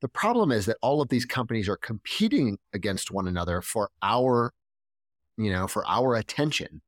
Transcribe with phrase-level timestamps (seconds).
[0.00, 4.52] The problem is that all of these companies are competing against one another for our,
[5.36, 6.82] you know, for our attention.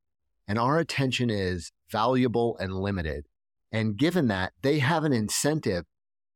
[0.47, 3.25] And our attention is valuable and limited.
[3.69, 5.83] And given that, they have an incentive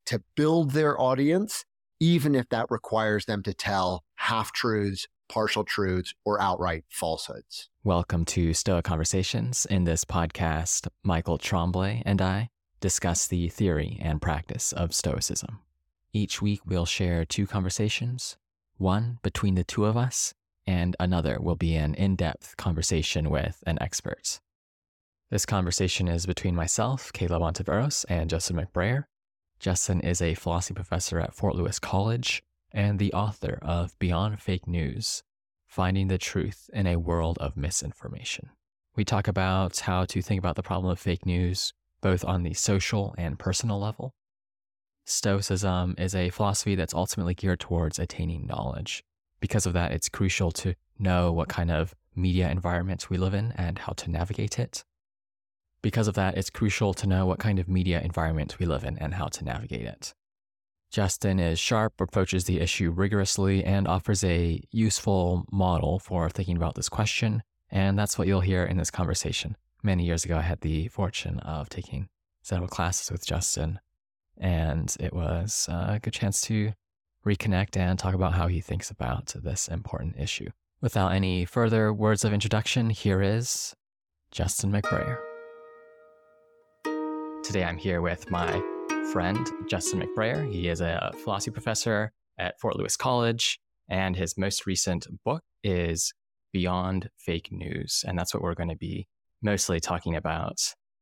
[0.08, 1.64] to build their audience,
[2.02, 7.70] even if that requires them to tell half truths, partial truths, or outright falsehoods.
[7.86, 9.66] Welcome to Stoa Conversations.
[9.66, 12.50] In this podcast, Michael Tremblay and I
[12.82, 15.60] discuss the theory and practice of Stoicism.
[16.16, 18.38] Each week, we'll share two conversations,
[18.78, 20.34] one between the two of us,
[20.66, 24.40] and another will be an in depth conversation with an expert.
[25.30, 29.08] This conversation is between myself, Caleb Ontiveros, and Justin McBrayer.
[29.60, 32.42] Justin is a philosophy professor at Fort Lewis College
[32.72, 35.22] and the author of Beyond Fake News
[35.68, 38.52] Finding the Truth in a World of Misinformation.
[38.96, 42.54] We talk about how to think about the problem of fake news, both on the
[42.54, 44.14] social and personal level.
[45.06, 49.04] Stoicism is a philosophy that's ultimately geared towards attaining knowledge.
[49.40, 53.52] Because of that, it's crucial to know what kind of media environment we live in
[53.56, 54.84] and how to navigate it.
[55.84, 58.98] Because of that, it's crucial to know what kind of media environment we live in
[58.98, 60.16] and how to navigate it.
[60.90, 66.74] Justin is sharp, approaches the issue rigorously, and offers a useful model for thinking about
[66.74, 67.44] this question.
[67.70, 69.56] And that's what you'll hear in this conversation.
[69.84, 72.08] Many years ago, I had the fortune of taking
[72.42, 73.80] several classes with Justin,
[74.38, 76.74] and it was a good chance to
[77.26, 80.50] reconnect and talk about how he thinks about this important issue.
[80.82, 83.74] Without any further words of introduction, here is
[84.32, 85.18] Justin McBrayer.
[87.44, 88.62] Today I'm here with my
[89.12, 90.52] friend, Justin McBrayer.
[90.52, 96.14] He is a philosophy professor at Fort Lewis College, and his most recent book is
[96.52, 98.04] Beyond Fake News.
[98.08, 99.08] And that's what we're going to be
[99.42, 100.58] mostly talking about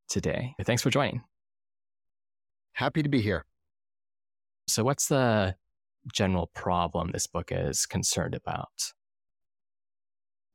[0.09, 0.53] today.
[0.63, 1.23] Thanks for joining.
[2.73, 3.45] Happy to be here.
[4.67, 5.55] So, what's the
[6.11, 8.93] general problem this book is concerned about?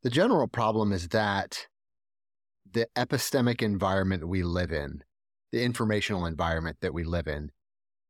[0.03, 1.67] The general problem is that
[2.71, 5.03] the epistemic environment we live in
[5.53, 7.51] the informational environment that we live in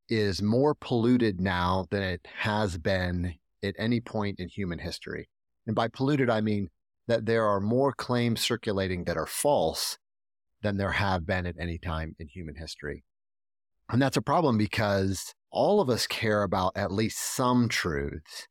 [0.08, 5.28] is more polluted now than it has been at any point in human history.
[5.66, 6.70] And by polluted, I mean
[7.06, 9.98] that there are more claims circulating that are false
[10.62, 13.04] than there have been at any time in human history.
[13.90, 18.46] And that's a problem because all of us care about at least some truths.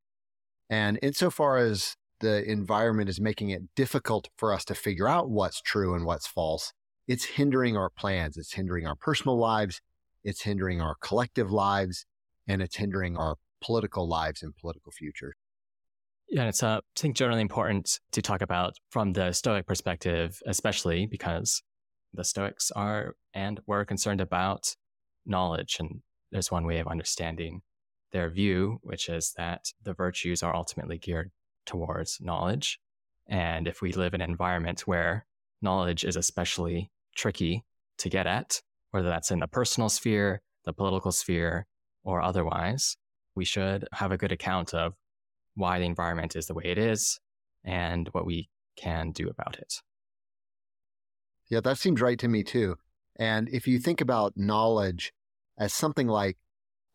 [0.70, 5.62] And insofar as the environment is making it difficult for us to figure out what's
[5.62, 6.74] true and what's false,
[7.08, 8.36] it's hindering our plans.
[8.38, 9.80] It's hindering our personal lives.
[10.24, 12.06] It's hindering our collective lives
[12.48, 15.36] and it's hindering our political lives and political future.
[16.30, 20.42] Yeah, and it's, uh, I think, generally important to talk about from the Stoic perspective,
[20.46, 21.64] especially because
[22.14, 24.76] the Stoics are and were concerned about
[25.28, 25.78] knowledge.
[25.80, 26.02] And
[26.32, 27.62] there's one way of understanding
[28.12, 31.32] their view, which is that the virtues are ultimately geared
[31.66, 32.80] towards knowledge.
[33.28, 35.26] And if we live in an environment where
[35.62, 37.66] knowledge is especially tricky
[37.98, 38.62] to get at,
[38.92, 41.66] whether that's in the personal sphere, the political sphere,
[42.04, 42.96] or otherwise.
[43.36, 44.94] We should have a good account of
[45.56, 47.20] why the environment is the way it is
[47.64, 49.82] and what we can do about it.
[51.50, 52.78] Yeah, that seems right to me too.
[53.18, 55.12] And if you think about knowledge
[55.58, 56.38] as something like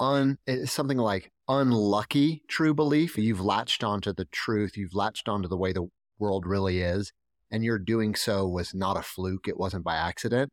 [0.00, 5.48] un eh, something like unlucky true belief, you've latched onto the truth, you've latched onto
[5.48, 5.88] the way the
[6.18, 7.12] world really is,
[7.50, 10.50] and your doing so was not a fluke, it wasn't by accident,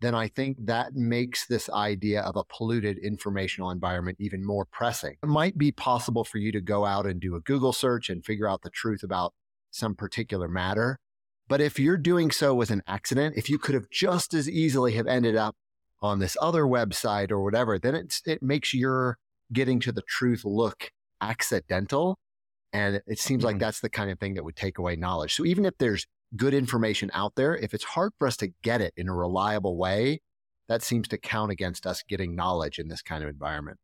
[0.00, 5.16] then I think that makes this idea of a polluted informational environment even more pressing.
[5.22, 8.24] It might be possible for you to go out and do a Google search and
[8.24, 9.34] figure out the truth about
[9.70, 10.98] some particular matter.
[11.48, 14.92] But if you're doing so with an accident, if you could have just as easily
[14.92, 15.56] have ended up
[16.00, 19.18] on this other website or whatever, then it's, it makes your
[19.52, 22.18] getting to the truth look accidental.
[22.72, 23.46] And it seems mm-hmm.
[23.46, 25.34] like that's the kind of thing that would take away knowledge.
[25.34, 28.82] So even if there's good information out there, if it's hard for us to get
[28.82, 30.20] it in a reliable way,
[30.68, 33.78] that seems to count against us getting knowledge in this kind of environment.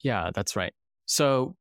[0.00, 0.74] Yeah, that's right.
[1.06, 1.54] So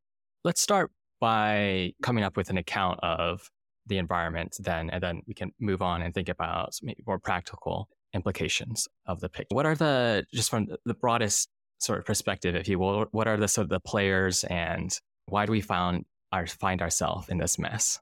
[0.43, 3.51] let's start by coming up with an account of
[3.87, 7.87] the environment then, and then we can move on and think about maybe more practical
[8.13, 9.47] implications of the pick.
[9.49, 13.37] What are the, just from the broadest sort of perspective, if you will, what are
[13.37, 17.59] the sort of the players and why do we found our, find ourselves in this
[17.59, 17.99] mess?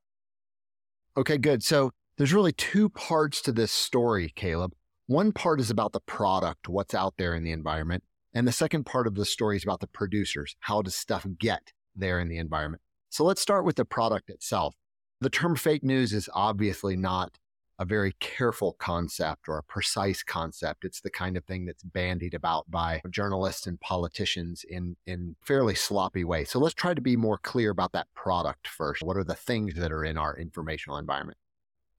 [1.18, 1.64] Okay, good.
[1.64, 4.74] So there's really two parts to this story, Caleb.
[5.08, 8.04] One part is about the product, what's out there in the environment.
[8.34, 10.56] And the second part of the story is about the producers.
[10.62, 12.82] How does stuff get there in the environment?
[13.10, 14.76] So let's start with the product itself.
[15.24, 17.40] The term fake news is obviously not
[17.80, 20.84] a very careful concept or a precise concept.
[20.84, 25.76] It's the kind of thing that's bandied about by journalists and politicians in, in fairly
[25.76, 26.50] sloppy ways.
[26.50, 29.02] So let's try to be more clear about that product first.
[29.02, 31.38] What are the things that are in our informational environment?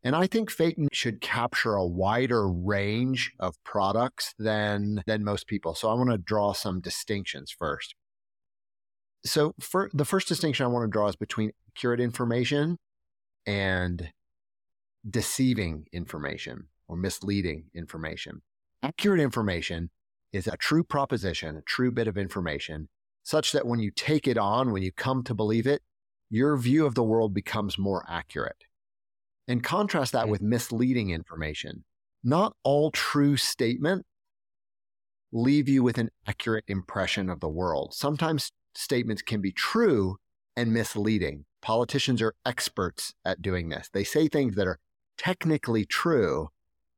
[0.03, 5.47] And I think fake news should capture a wider range of products than, than most
[5.47, 5.75] people.
[5.75, 7.95] So I want to draw some distinctions first.
[9.25, 12.77] So for the first distinction I want to draw is between accurate information
[13.47, 14.11] and
[15.09, 18.43] deceiving information or misleading information.
[18.83, 19.91] Accurate information
[20.33, 22.89] is a true proposition, a true bit of information,
[23.23, 25.83] such that when you take it on, when you come to believe it,
[26.31, 28.65] your view of the world becomes more accurate.
[29.47, 30.31] And contrast that hmm.
[30.31, 31.85] with misleading information.
[32.23, 34.09] Not all true statements
[35.33, 37.93] leave you with an accurate impression of the world.
[37.93, 40.17] Sometimes statements can be true
[40.57, 41.45] and misleading.
[41.65, 43.89] Politicians are experts at doing this.
[43.91, 44.81] They say things that are
[45.17, 46.51] technically true,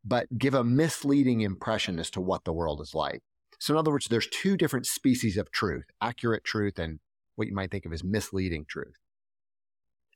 [0.04, 3.20] but give a misleading impression as to what the world is like.
[3.60, 6.98] So, in other words, there's two different species of truth accurate truth and
[7.36, 8.96] what you might think of as misleading truth.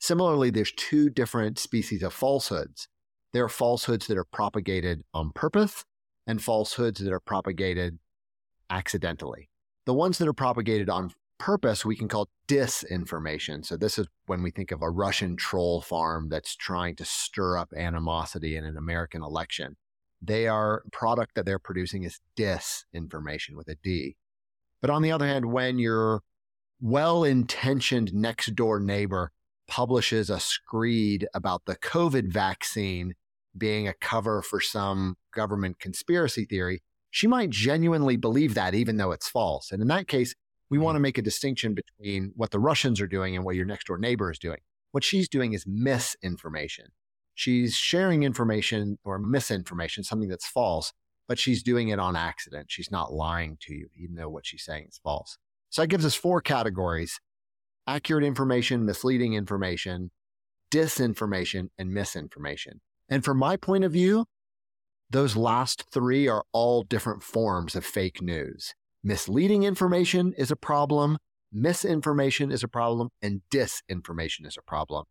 [0.01, 2.89] Similarly, there's two different species of falsehoods.
[3.33, 5.85] There are falsehoods that are propagated on purpose
[6.27, 8.01] and falsehoods that are propagated
[8.69, 9.49] accidentally.
[9.87, 13.65] The ones that are propagated on purpose we can call disinformation.
[13.67, 17.57] So this is when we think of a Russian troll farm that's trying to stir
[17.57, 19.77] up animosity in an American election.
[20.23, 24.17] They are product that they're producing is disinformation with a D.
[24.83, 26.21] But on the other hand, when your
[26.81, 29.33] well-intentioned next door neighbor
[29.67, 33.15] publishes a screed about the COVID vaccine
[33.57, 39.13] being a cover for some government conspiracy theory, she might genuinely believe that even though
[39.13, 39.71] it's false.
[39.73, 40.35] And in that case,
[40.71, 41.03] we want to mm-hmm.
[41.03, 44.31] make a distinction between what the Russians are doing and what your next door neighbor
[44.31, 44.61] is doing.
[44.93, 46.87] What she's doing is misinformation.
[47.35, 50.93] She's sharing information or misinformation, something that's false,
[51.29, 52.67] but she's doing it on accident.
[52.71, 55.39] She's not lying to you, even though what she's saying is false.
[55.71, 57.21] So that gives us four categories
[57.87, 60.11] accurate information, misleading information,
[60.71, 62.81] disinformation, and misinformation.
[63.09, 64.27] And from my point of view,
[65.09, 68.75] those last three are all different forms of fake news.
[69.03, 71.19] Misleading information is a problem,
[71.51, 75.05] misinformation is a problem, and disinformation is a problem.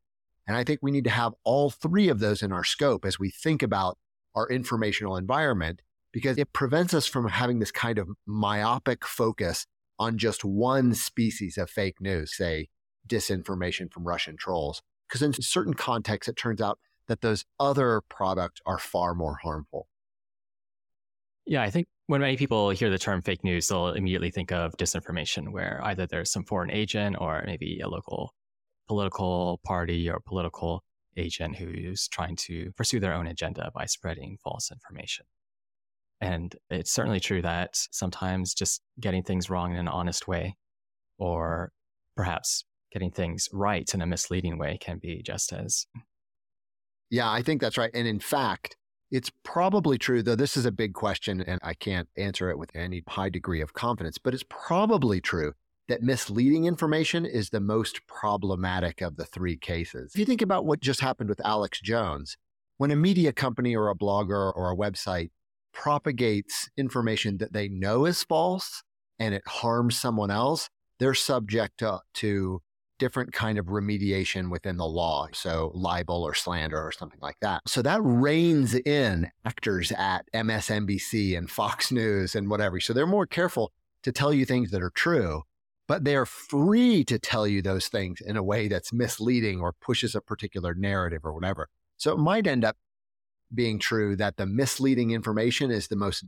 [0.48, 3.20] And I think we need to have all three of those in our scope as
[3.20, 3.98] we think about
[4.36, 5.82] our informational environment
[6.12, 9.66] because it prevents us from having this kind of myopic focus
[9.98, 12.70] on just one species of fake news, say
[13.08, 14.82] disinformation from Russian trolls.
[15.08, 19.88] Because in certain contexts, it turns out that those other products are far more harmful.
[21.46, 24.76] Yeah, I think when many people hear the term fake news, they'll immediately think of
[24.78, 28.34] disinformation, where either there's some foreign agent or maybe a local
[28.88, 30.84] political party or political
[31.18, 35.28] agent who's trying to pursue their own agenda by spreading false information.
[36.20, 40.58] And it's certainly true that sometimes just getting things wrong in an honest way,
[41.20, 41.72] or
[42.18, 45.86] perhaps getting things right in a misleading way, can be just as.
[47.12, 47.92] Yeah, I think that's right.
[47.94, 48.78] And in fact,
[49.12, 52.76] it's probably true, though this is a big question and I can't answer it with
[52.76, 55.54] any high degree of confidence, but it's probably true
[55.88, 60.12] that misleading information is the most problematic of the three cases.
[60.14, 62.38] If you think about what just happened with Alex Jones,
[62.78, 65.32] when a media company or a blogger or a website
[65.74, 68.84] propagates information that they know is false
[69.18, 70.70] and it harms someone else,
[71.00, 72.62] they're subject to, to
[73.00, 75.28] different kind of remediation within the law.
[75.34, 77.62] So libel or slander or something like that.
[77.68, 82.80] So that reins in actors at MSNBC and Fox News and whatever.
[82.80, 83.72] So they're more careful
[84.04, 85.44] to tell you things that are true,
[85.88, 90.14] but they're free to tell you those things in a way that's misleading or pushes
[90.14, 91.70] a particular narrative or whatever.
[91.98, 92.78] So it might end up
[93.54, 96.24] being true that the misleading information is the most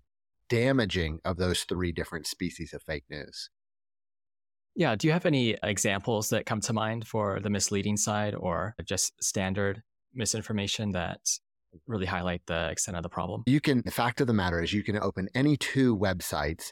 [0.49, 3.49] damaging of those three different species of fake news.
[4.75, 4.95] Yeah.
[4.95, 9.13] Do you have any examples that come to mind for the misleading side or just
[9.23, 11.19] standard misinformation that
[11.87, 13.43] really highlight the extent of the problem?
[13.45, 16.71] You can, the fact of the matter is, you can open any two websites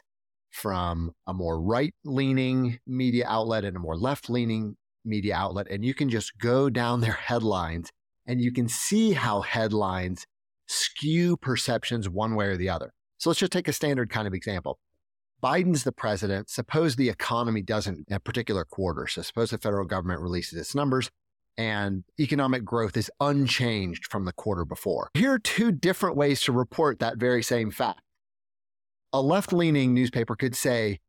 [0.50, 5.84] from a more right leaning media outlet and a more left leaning media outlet, and
[5.84, 7.90] you can just go down their headlines
[8.26, 10.26] and you can see how headlines
[10.66, 12.92] skew perceptions one way or the other.
[13.18, 14.78] So let's just take a standard kind of example.
[15.42, 16.50] Biden's the president.
[16.50, 19.06] Suppose the economy doesn't in a particular quarter.
[19.06, 21.10] So suppose the federal government releases its numbers
[21.56, 25.10] and economic growth is unchanged from the quarter before.
[25.14, 28.00] Here are two different ways to report that very same fact.
[29.12, 31.00] A left leaning newspaper could say,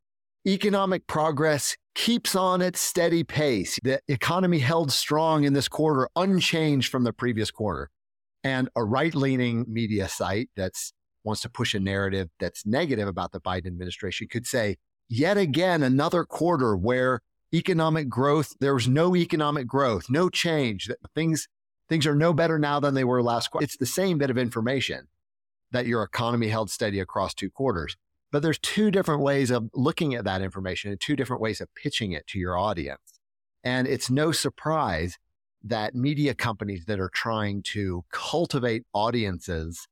[0.46, 3.78] economic progress keeps on at steady pace.
[3.82, 7.90] The economy held strong in this quarter, unchanged from the previous quarter.
[8.44, 10.92] And a right leaning media site that's
[11.24, 14.76] wants to push a narrative that's negative about the Biden administration could say,
[15.08, 17.20] yet again, another quarter where
[17.54, 21.48] economic growth, there was no economic growth, no change, that things,
[21.88, 23.64] things are no better now than they were last quarter.
[23.64, 25.08] It's the same bit of information
[25.70, 27.96] that your economy held steady across two quarters.
[28.30, 31.74] But there's two different ways of looking at that information and two different ways of
[31.74, 33.20] pitching it to your audience.
[33.62, 35.18] And it's no surprise
[35.62, 39.86] that media companies that are trying to cultivate audiences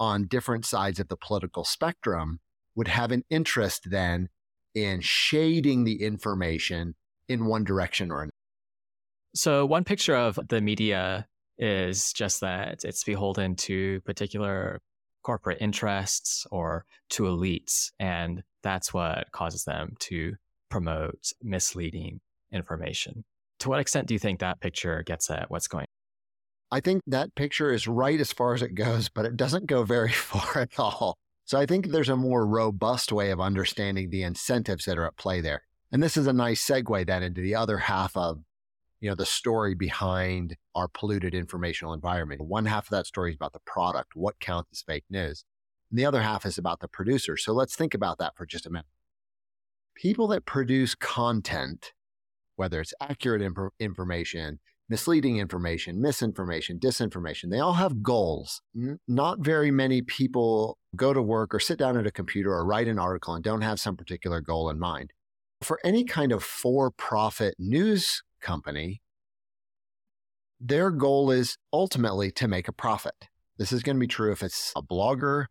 [0.00, 2.40] on different sides of the political spectrum
[2.74, 4.28] would have an interest then
[4.74, 6.94] in shading the information
[7.28, 8.32] in one direction or another.
[9.34, 11.26] So, one picture of the media
[11.58, 14.80] is just that it's beholden to particular
[15.22, 17.90] corporate interests or to elites.
[17.98, 20.34] And that's what causes them to
[20.70, 22.20] promote misleading
[22.52, 23.24] information.
[23.60, 25.86] To what extent do you think that picture gets at what's going?
[26.70, 29.84] I think that picture is right as far as it goes, but it doesn't go
[29.84, 31.16] very far at all.
[31.44, 35.16] So I think there's a more robust way of understanding the incentives that are at
[35.16, 35.62] play there.
[35.90, 38.42] And this is a nice segue then into the other half of,
[39.00, 42.42] you know, the story behind our polluted informational environment.
[42.42, 45.46] One half of that story is about the product, what counts as fake news.
[45.90, 47.38] And the other half is about the producer.
[47.38, 48.84] So let's think about that for just a minute.
[49.94, 51.94] People that produce content,
[52.56, 57.50] whether it's accurate imp- information, misleading information, misinformation, disinformation.
[57.50, 58.62] They all have goals.
[59.06, 62.88] Not very many people go to work or sit down at a computer or write
[62.88, 65.12] an article and don't have some particular goal in mind.
[65.60, 69.02] For any kind of for profit news company,
[70.60, 73.28] their goal is ultimately to make a profit.
[73.58, 75.46] This is going to be true if it's a blogger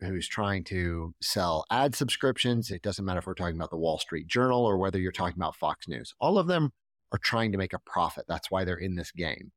[0.00, 2.70] who's trying to sell ad subscriptions.
[2.70, 5.38] It doesn't matter if we're talking about the Wall Street Journal or whether you're talking
[5.38, 6.14] about Fox News.
[6.18, 6.72] All of them
[7.12, 8.24] are trying to make a profit.
[8.26, 9.52] That's why they're in this game.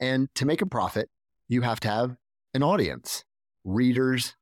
[0.00, 1.10] And to make a profit,
[1.48, 2.16] you have to have
[2.54, 3.24] an audience,
[3.64, 4.36] readers,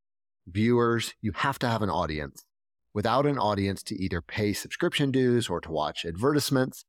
[0.46, 1.14] viewers.
[1.20, 2.44] You have to have an audience.
[2.92, 6.84] Without an audience to either pay subscription dues or to watch advertisements,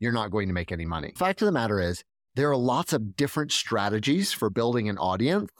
[0.00, 1.12] you're not going to make any money.
[1.16, 2.02] Fact of the matter is,
[2.34, 5.50] there are lots of different strategies for building an audience,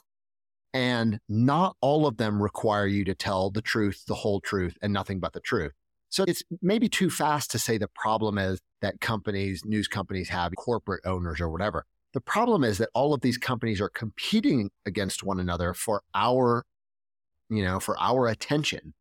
[0.72, 4.92] and not all of them require you to tell the truth, the whole truth, and
[4.92, 5.72] nothing but the truth.
[6.12, 10.52] So it's maybe too fast to say the problem is that companies, news companies have
[10.58, 11.86] corporate owners or whatever.
[12.12, 16.66] The problem is that all of these companies are competing against one another for our,
[17.48, 18.92] you know, for our attention.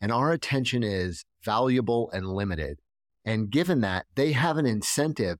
[0.00, 2.80] And our attention is valuable and limited.
[3.24, 5.38] And given that, they have an incentive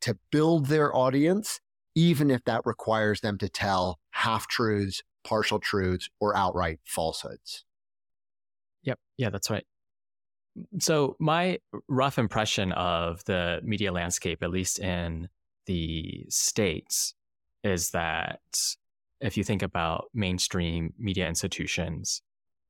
[0.00, 1.60] to build their audience,
[1.94, 7.66] even if that requires them to tell half truths, partial truths, or outright falsehoods.
[8.84, 8.98] Yep.
[9.18, 9.66] Yeah, that's right.
[10.78, 15.28] So, my rough impression of the media landscape, at least in
[15.66, 17.14] the States,
[17.64, 18.40] is that
[19.20, 22.22] if you think about mainstream media institutions,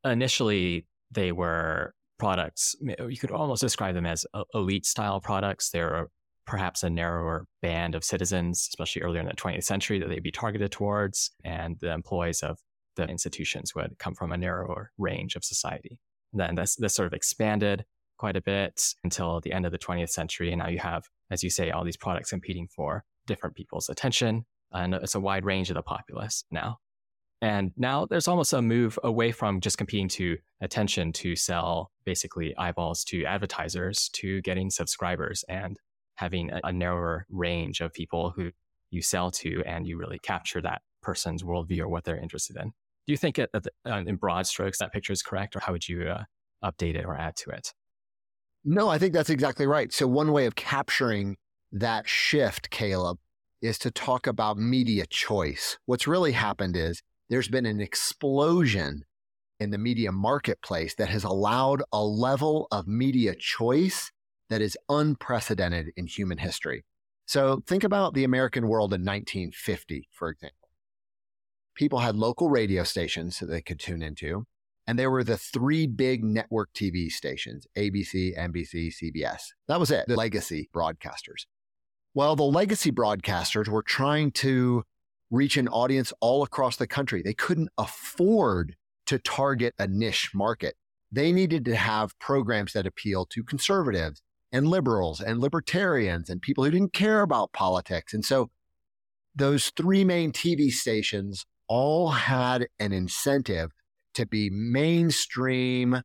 [0.05, 5.71] initially they were products, you could almost describe them as uh, elite style products.
[5.71, 6.09] They're
[6.47, 10.31] perhaps a narrower band of citizens, especially earlier in the 20th century, that they'd be
[10.31, 11.33] targeted towards.
[11.45, 12.59] And the employees of
[12.97, 15.99] the institutions would come from a narrower range of society
[16.33, 17.85] then this, this sort of expanded
[18.19, 20.53] quite a bit until the end of the 20th century.
[20.53, 24.45] And now you have, as you say, all these products competing for different people's attention.
[24.71, 26.79] And it's a wide range of the populace now.
[27.43, 32.57] And now there's almost a move away from just competing to attention to sell basically
[32.57, 35.77] eyeballs to advertisers to getting subscribers and
[36.15, 38.53] having a, a narrower range of people who
[38.91, 42.73] you sell to and you really capture that person's worldview or what they're interested in.
[43.07, 45.89] Do you think it, uh, in broad strokes that picture is correct, or how would
[45.89, 46.23] you uh,
[46.65, 47.73] update it or add to it?
[48.65, 49.93] No, I think that's exactly right.
[49.93, 51.37] So, one way of capturing
[51.73, 53.19] that shift, Caleb,
[53.61, 55.79] is to talk about media choice.
[55.87, 59.03] What's really happened is there's been an explosion
[59.59, 64.13] in the media marketplace that has allowed a level of media choice
[64.49, 66.85] that is unprecedented in human history.
[67.27, 70.62] So, think about the American world in 1950, for example
[71.75, 74.47] people had local radio stations that they could tune into.
[74.87, 79.43] And there were the three big network TV stations ABC, NBC, CBS.
[79.69, 81.47] That was it, the legacy broadcasters.
[82.15, 84.83] Well, the legacy broadcasters were trying to
[85.31, 87.23] reach an audience all across the country.
[87.23, 88.77] They couldn't afford
[89.07, 90.75] to target a niche market.
[91.11, 94.21] They needed to have programs that appeal to conservatives
[94.53, 98.13] and liberals and libertarians and people who didn't care about politics.
[98.13, 98.51] And so
[99.35, 103.71] those three main TV stations all had an incentive
[104.13, 106.03] to be mainstream,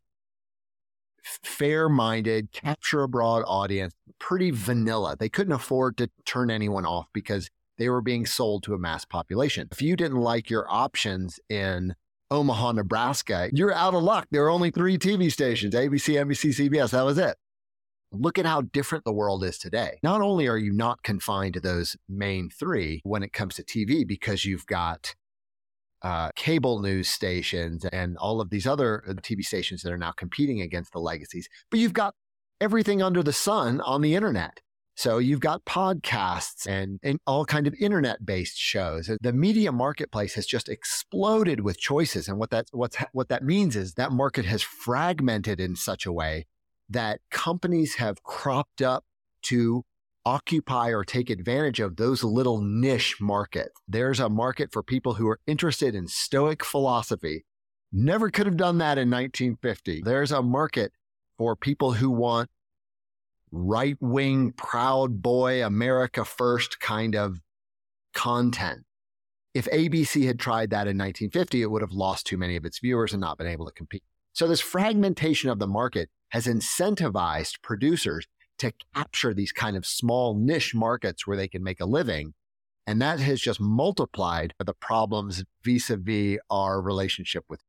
[1.44, 5.18] fair minded, capture a broad audience, pretty vanilla.
[5.20, 9.04] They couldn't afford to turn anyone off because they were being sold to a mass
[9.04, 9.68] population.
[9.70, 11.96] If you didn't like your options in
[12.32, 14.28] Omaha, Nebraska, you're out of luck.
[14.32, 16.92] There are only three TV stations ABC, NBC, CBS.
[16.92, 17.36] That was it.
[18.14, 20.00] Look at how different the world is today.
[20.02, 24.08] Not only are you not confined to those main three when it comes to TV,
[24.08, 25.14] because you've got
[26.02, 30.12] uh, cable news stations and all of these other uh, TV stations that are now
[30.12, 32.14] competing against the legacies, but you've got
[32.62, 34.62] everything under the sun on the internet.
[34.96, 39.12] So you've got podcasts and, and all kind of internet based shows.
[39.22, 42.28] The media marketplace has just exploded with choices.
[42.28, 46.12] And what that, what's, what that means is that market has fragmented in such a
[46.12, 46.48] way
[46.90, 49.04] that companies have cropped up
[49.44, 49.84] to
[50.28, 53.80] occupy or take advantage of those little niche markets.
[53.88, 57.46] There's a market for people who are interested in Stoic philosophy.
[57.94, 60.02] Never could have done that in 1950.
[60.04, 60.92] There's a market
[61.38, 62.50] for people who want
[63.54, 67.40] right wing, proud boy, America first kind of
[68.14, 68.82] content.
[69.54, 72.80] If ABC had tried that in 1950, it would have lost too many of its
[72.80, 74.04] viewers and not been able to compete.
[74.34, 78.28] So, this fragmentation of the market has incentivized producers
[78.60, 82.34] to capture these kind of small niche markets where they can make a living.
[82.86, 87.62] And that has just multiplied the problems vis a vis our relationship with.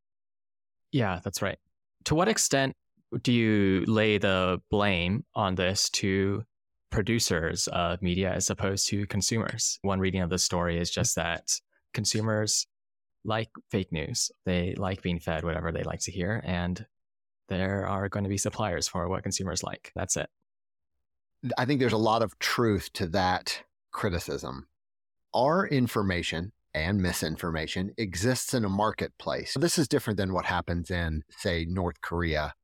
[0.93, 1.59] Yeah, that's right.
[2.05, 2.77] To what extent
[3.23, 6.45] do you lay the blame on this to
[6.91, 9.79] producers of media as opposed to consumers?
[9.83, 11.53] One reading of the story is just that
[11.93, 12.67] consumers
[13.25, 14.31] like fake news.
[14.47, 16.85] They like being fed whatever they like to hear, and
[17.49, 19.93] there are going to be suppliers for what consumers like.
[19.95, 20.29] That's it.
[21.57, 24.69] I think there's a lot of truth to that criticism.
[25.35, 29.57] Our information and misinformation exists in a marketplace.
[29.59, 32.55] This is different than what happens in, say, North Korea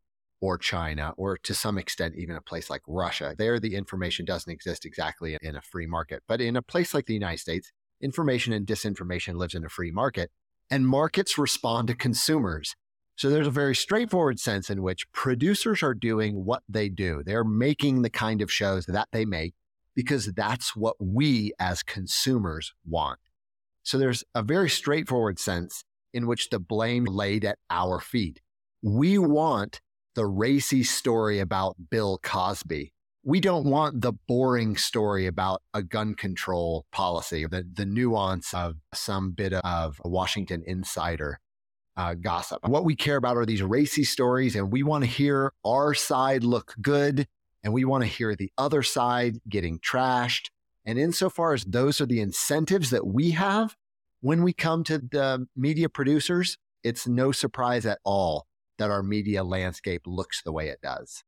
[0.40, 3.34] or China, or to some extent, even a place like Russia.
[3.36, 6.22] There, the information doesn't exist exactly in a free market.
[6.28, 9.90] But in a place like the United States, information and disinformation lives in a free
[9.90, 10.30] market,
[10.70, 12.74] and markets respond to consumers.
[13.16, 17.22] So there's a very straightforward sense in which producers are doing what they do.
[17.24, 19.54] They're making the kind of shows that they make
[19.94, 23.20] because that's what we as consumers want.
[23.84, 28.40] So there's a very straightforward sense in which the blame laid at our feet.
[28.82, 29.80] We want
[30.14, 32.92] the racy story about Bill Cosby.
[33.22, 38.74] We don't want the boring story about a gun control policy, the, the nuance of
[38.92, 41.38] some bit of a Washington insider
[41.96, 42.66] uh, gossip.
[42.66, 46.44] What we care about are these racy stories, and we want to hear our side
[46.44, 47.26] look good,
[47.62, 50.50] and we want to hear the other side getting trashed.
[50.84, 53.74] And insofar as those are the incentives that we have
[54.20, 58.46] when we come to the media producers, it's no surprise at all
[58.78, 61.22] that our media landscape looks the way it does.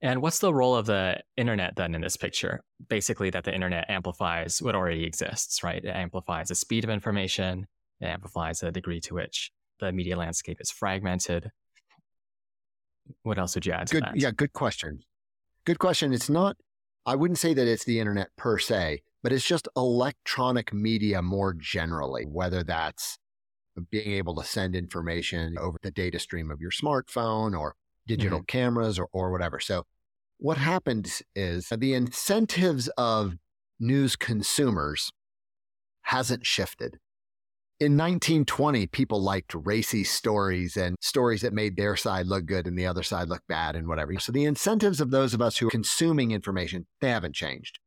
[0.00, 2.62] And what's the role of the internet then in this picture?
[2.88, 5.84] Basically, that the internet amplifies what already exists, right?
[5.84, 7.66] It amplifies the speed of information,
[8.00, 9.50] it amplifies the degree to which
[9.80, 11.50] the media landscape is fragmented.
[13.22, 14.16] What else would you add to good, that?
[14.16, 15.00] Yeah, good question.
[15.64, 16.12] Good question.
[16.12, 16.56] It's not,
[17.06, 21.54] I wouldn't say that it's the internet per se, but it's just electronic media more
[21.54, 23.18] generally, whether that's
[23.90, 27.74] being able to send information over the data stream of your smartphone or
[28.06, 28.46] digital mm-hmm.
[28.46, 29.60] cameras or, or whatever.
[29.60, 29.84] So,
[30.38, 33.34] what happens is the incentives of
[33.80, 35.10] news consumers
[36.02, 36.98] hasn't shifted.
[37.80, 42.76] In 1920, people liked racy stories and stories that made their side look good and
[42.76, 44.18] the other side look bad and whatever.
[44.18, 47.78] So the incentives of those of us who are consuming information, they haven't changed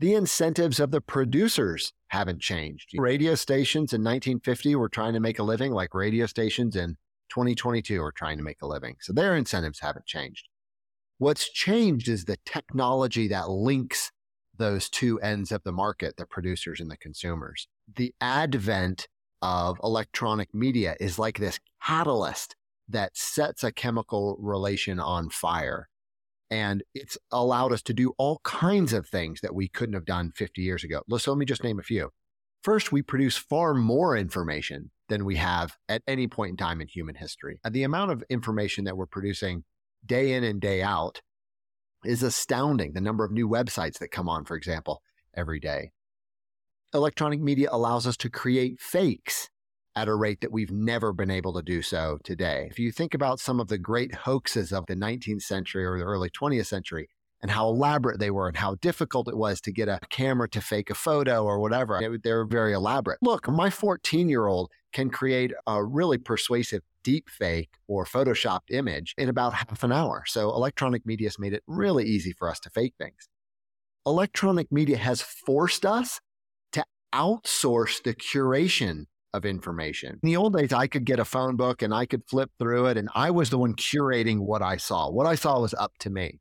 [0.00, 2.90] the incentives of the producers haven't changed.
[2.96, 6.96] Radio stations in 1950 were trying to make a living like radio stations in
[7.30, 8.96] 2022 are trying to make a living.
[9.00, 10.46] So their incentives haven't changed.
[11.18, 14.12] What's changed is the technology that links
[14.56, 17.68] those two ends of the market, the producers and the consumers.
[17.96, 19.08] The advent
[19.42, 22.56] of electronic media is like this catalyst
[22.88, 25.88] that sets a chemical relation on fire
[26.50, 30.32] and it's allowed us to do all kinds of things that we couldn't have done
[30.34, 31.02] 50 years ago.
[31.18, 32.10] So let me just name a few.
[32.62, 36.88] First, we produce far more information than we have at any point in time in
[36.88, 37.60] human history.
[37.64, 39.64] And The amount of information that we're producing
[40.04, 41.20] day in and day out
[42.04, 42.92] is astounding.
[42.92, 45.02] The number of new websites that come on, for example,
[45.34, 45.92] every day.
[46.94, 49.50] Electronic media allows us to create fakes
[49.94, 52.66] at a rate that we've never been able to do so today.
[52.70, 56.04] If you think about some of the great hoaxes of the 19th century or the
[56.04, 57.08] early 20th century,
[57.40, 60.60] and how elaborate they were and how difficult it was to get a camera to
[60.60, 62.00] fake a photo or whatever.
[62.22, 63.18] They're very elaborate.
[63.22, 69.14] Look, my 14 year old can create a really persuasive deep fake or photoshopped image
[69.16, 70.24] in about half an hour.
[70.26, 73.28] So electronic media has made it really easy for us to fake things.
[74.04, 76.20] Electronic media has forced us
[77.14, 80.18] outsource the curation of information.
[80.22, 82.86] In the old days, I could get a phone book and I could flip through
[82.86, 85.10] it, and I was the one curating what I saw.
[85.10, 86.40] What I saw was up to me.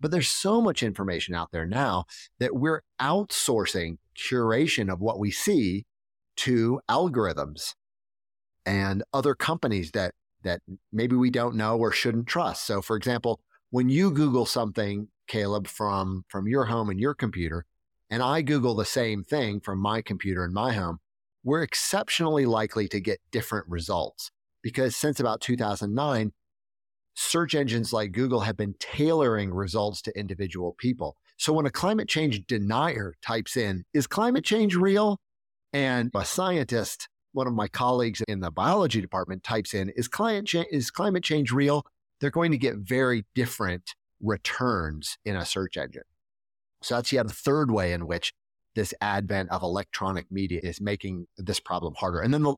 [0.00, 2.04] But there's so much information out there now
[2.38, 5.86] that we're outsourcing curation of what we see
[6.36, 7.74] to algorithms
[8.66, 10.12] and other companies that
[10.42, 10.60] that
[10.92, 12.66] maybe we don't know or shouldn't trust.
[12.66, 13.40] So for example,
[13.70, 17.64] when you Google something, Caleb, from from your home and your computer,
[18.10, 20.98] and I Google the same thing from my computer in my home,
[21.42, 24.30] we're exceptionally likely to get different results
[24.62, 26.32] because since about 2009,
[27.14, 31.16] search engines like Google have been tailoring results to individual people.
[31.36, 35.18] So when a climate change denier types in, is climate change real?
[35.72, 40.46] And a scientist, one of my colleagues in the biology department types in, is climate,
[40.46, 41.84] cha- is climate change real?
[42.20, 46.04] They're going to get very different returns in a search engine.
[46.84, 48.34] So that's yet a third way in which
[48.74, 52.20] this advent of electronic media is making this problem harder.
[52.20, 52.56] And then the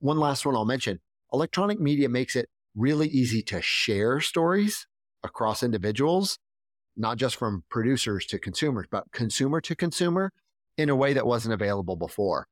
[0.00, 0.98] one last one I'll mention
[1.32, 4.88] electronic media makes it really easy to share stories
[5.22, 6.36] across individuals,
[6.96, 10.32] not just from producers to consumers, but consumer to consumer
[10.76, 12.48] in a way that wasn't available before.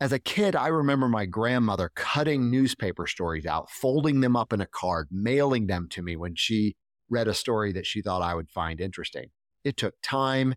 [0.00, 4.60] As a kid, I remember my grandmother cutting newspaper stories out, folding them up in
[4.60, 6.74] a card, mailing them to me when she
[7.08, 9.30] read a story that she thought I would find interesting.
[9.64, 10.54] It took time,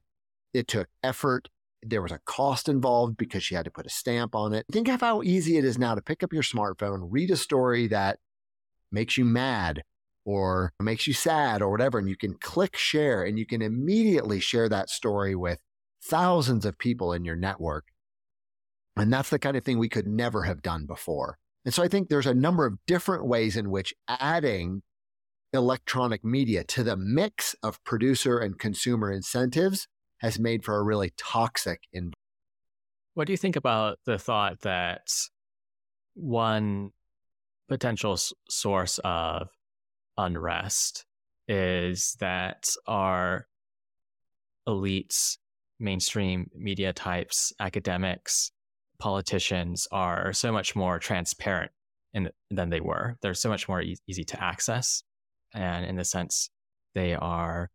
[0.53, 1.49] it took effort,
[1.85, 4.65] there was a cost involved because she had to put a stamp on it.
[4.71, 7.87] Think of how easy it is now to pick up your smartphone, read a story
[7.87, 8.19] that
[8.91, 9.83] makes you mad
[10.25, 14.39] or makes you sad or whatever, and you can click share and you can immediately
[14.39, 15.59] share that story with
[16.01, 17.85] thousands of people in your network.
[18.95, 21.37] And that's the kind of thing we could never have done before.
[21.65, 24.83] And so I think there's a number of different ways in which adding
[25.53, 29.87] electronic media to the mix of producer and consumer incentives
[30.17, 32.15] has made for a really toxic environment.
[33.13, 35.07] What do you think about the thought that
[36.15, 36.91] one
[37.69, 39.49] potential s- source of
[40.17, 41.05] unrest
[41.47, 43.47] is that our
[44.67, 45.37] elites,
[45.79, 48.51] mainstream media types, academics,
[48.99, 51.71] politicians are so much more transparent
[52.13, 53.17] in, than they were.
[53.21, 55.03] They're so much more e- easy to access.
[55.53, 56.49] And in the sense,
[56.95, 57.69] they are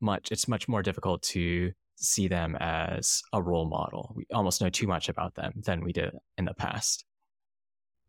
[0.00, 4.12] much, it's much more difficult to see them as a role model.
[4.16, 7.04] We almost know too much about them than we did in the past.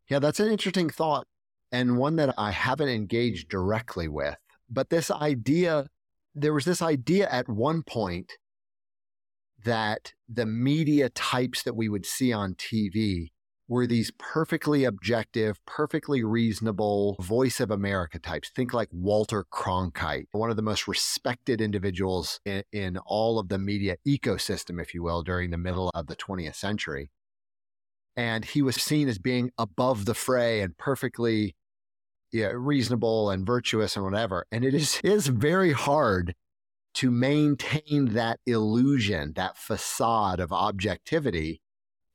[0.09, 1.27] Yeah, that's an interesting thought
[1.71, 4.37] and one that I haven't engaged directly with.
[4.69, 5.87] But this idea,
[6.33, 8.33] there was this idea at one point
[9.63, 13.31] that the media types that we would see on TV
[13.67, 18.49] were these perfectly objective, perfectly reasonable voice of America types.
[18.49, 23.57] Think like Walter Cronkite, one of the most respected individuals in, in, all of the
[23.57, 27.09] media ecosystem, if you will, during the middle of the 20th century.
[28.15, 31.55] And he was seen as being above the fray and perfectly
[32.31, 34.45] yeah, reasonable and virtuous and whatever.
[34.51, 36.35] And it is, is very hard
[36.95, 41.61] to maintain that illusion, that facade of objectivity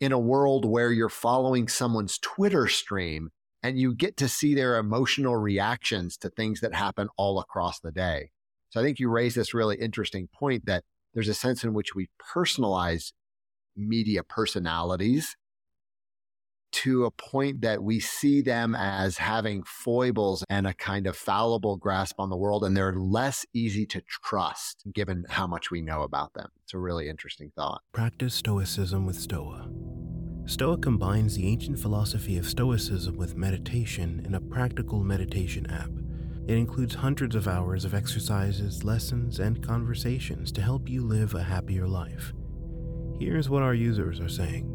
[0.00, 3.30] in a world where you're following someone's Twitter stream
[3.62, 7.92] and you get to see their emotional reactions to things that happen all across the
[7.92, 8.30] day.
[8.70, 11.94] So I think you raise this really interesting point that there's a sense in which
[11.94, 13.12] we personalize
[13.76, 15.36] media personalities
[16.72, 21.76] to a point that we see them as having foibles and a kind of fallible
[21.76, 26.02] grasp on the world, and they're less easy to trust given how much we know
[26.02, 26.48] about them.
[26.62, 27.82] It's a really interesting thought.
[27.92, 29.68] Practice Stoicism with Stoa.
[30.50, 35.90] Stoa combines the ancient philosophy of Stoicism with meditation in a practical meditation app.
[36.48, 41.42] It includes hundreds of hours of exercises, lessons, and conversations to help you live a
[41.44, 42.32] happier life.
[43.20, 44.66] Here's what our users are saying.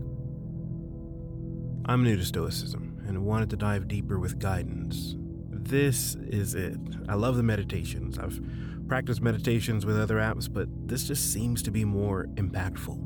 [1.83, 5.15] I'm new to Stoicism and wanted to dive deeper with guidance.
[5.49, 6.79] This is it.
[7.09, 8.17] I love the meditations.
[8.17, 8.39] I've
[8.88, 12.97] practiced meditations with other apps, but this just seems to be more impactful.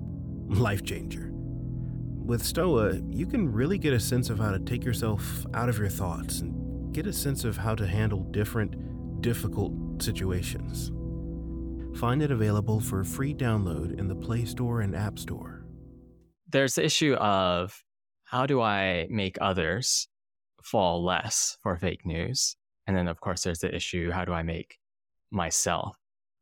[0.59, 1.33] Life changer.
[2.29, 5.79] With Stoa, you can really get a sense of how to take yourself out of
[5.79, 10.91] your thoughts and get a sense of how to handle different, difficult situations.
[11.97, 15.65] Find it available for free download in the Play Store and App Store.
[16.47, 17.83] There's the issue of
[18.25, 20.07] how do I make others
[20.61, 22.55] fall less for fake news?
[22.85, 24.77] And then, of course, there's the issue how do I make
[25.31, 25.97] myself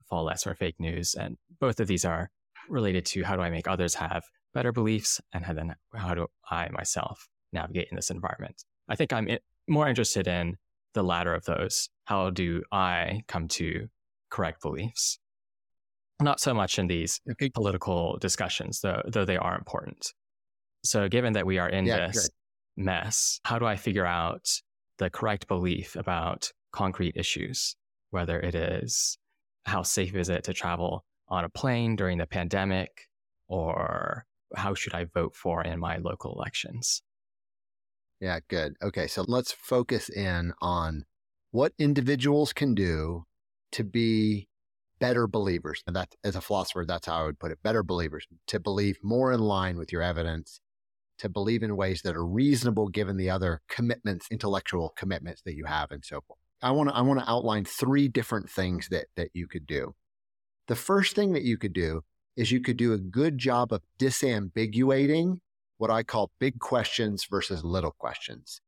[0.09, 1.15] fall less for fake news?
[1.15, 2.29] And both of these are
[2.67, 4.25] related to how do I make others have
[4.57, 8.63] better beliefs and then how do I myself navigate in this environment?
[8.89, 10.57] I think I'm eh, more interested in
[10.95, 11.89] the latter of those.
[12.05, 13.87] How do I come to
[14.31, 15.19] correct beliefs?
[16.19, 17.49] Not so much in these okay.
[17.49, 20.11] political discussions, though, though they are important.
[20.83, 22.27] So, given that we are in Yeah, this
[22.75, 24.49] mess, how do I figure out
[24.97, 27.75] the correct belief about concrete issues,
[28.09, 29.19] whether it is
[29.65, 33.07] how safe is it to travel on a plane during the pandemic,
[33.47, 37.01] or how should I vote for in my local elections?
[38.19, 38.75] Yeah, good.
[38.81, 41.05] Okay, so let's focus in on
[41.51, 43.25] what individuals can do
[43.73, 44.47] to be
[44.99, 45.83] better believers.
[45.85, 48.97] And that, as a philosopher, that's how I would put it better believers, to believe
[49.03, 50.59] more in line with your evidence,
[51.19, 55.65] to believe in ways that are reasonable given the other commitments, intellectual commitments that you
[55.65, 56.39] have, and so forth.
[56.61, 59.93] I want to I want to outline three different things that that you could do.
[60.67, 62.01] The first thing that you could do
[62.37, 65.39] is you could do a good job of disambiguating
[65.77, 68.61] what I call big questions versus little questions.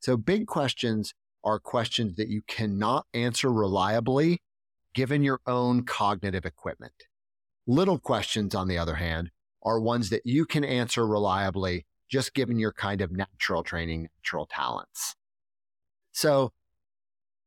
[0.00, 1.12] So big questions
[1.44, 4.40] are questions that you cannot answer reliably
[4.94, 7.04] given your own cognitive equipment.
[7.66, 9.30] Little questions, on the other hand,
[9.62, 14.46] are ones that you can answer reliably just given your kind of natural training, natural
[14.46, 15.14] talents.
[16.12, 16.52] So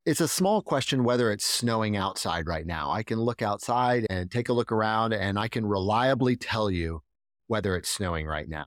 [0.10, 2.90] it's a small question whether it's snowing outside right now.
[2.90, 7.04] I can look outside and take a look around and I can reliably tell you
[7.46, 8.66] whether it's snowing right now.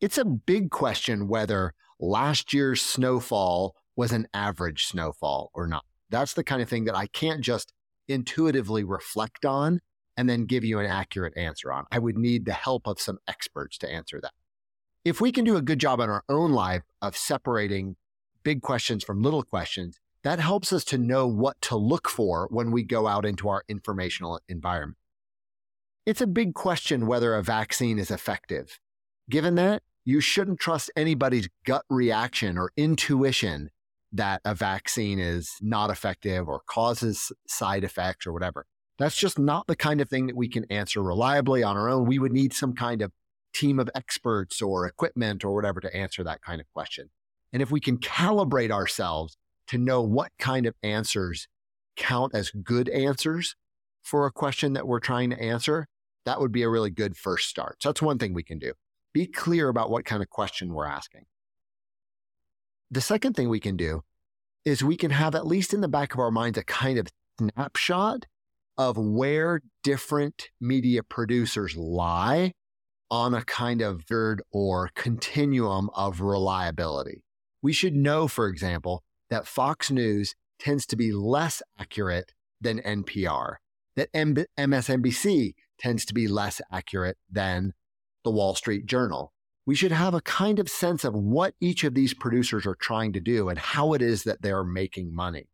[0.00, 5.84] It's a big question whether last year's snowfall was an average snowfall or not.
[6.08, 7.74] That's the kind of thing that I can't just
[8.08, 9.80] intuitively reflect on
[10.16, 11.84] and then give you an accurate answer on.
[11.92, 14.32] I would need the help of some experts to answer that.
[15.04, 17.96] If we can do a good job in our own life of separating
[18.42, 22.70] big questions from little questions, that helps us to know what to look for when
[22.70, 24.98] we go out into our informational environment.
[26.06, 28.78] It's a big question whether a vaccine is effective.
[29.28, 33.70] Given that, you shouldn't trust anybody's gut reaction or intuition
[34.12, 38.66] that a vaccine is not effective or causes side effects or whatever.
[38.98, 42.06] That's just not the kind of thing that we can answer reliably on our own.
[42.06, 43.12] We would need some kind of
[43.54, 47.10] team of experts or equipment or whatever to answer that kind of question.
[47.52, 49.36] And if we can calibrate ourselves
[49.70, 51.46] to know what kind of answers
[51.96, 53.54] count as good answers
[54.02, 55.86] for a question that we're trying to answer,
[56.24, 57.76] that would be a really good first start.
[57.80, 58.72] So that's one thing we can do.
[59.12, 61.26] Be clear about what kind of question we're asking.
[62.90, 64.02] The second thing we can do
[64.64, 67.06] is we can have, at least in the back of our minds, a kind of
[67.38, 68.26] snapshot
[68.76, 72.52] of where different media producers lie
[73.08, 77.22] on a kind of third or continuum of reliability.
[77.62, 83.56] We should know, for example, that Fox News tends to be less accurate than NPR,
[83.96, 87.72] that M- MSNBC tends to be less accurate than
[88.24, 89.32] the Wall Street Journal.
[89.66, 93.12] We should have a kind of sense of what each of these producers are trying
[93.14, 95.48] to do and how it is that they're making money.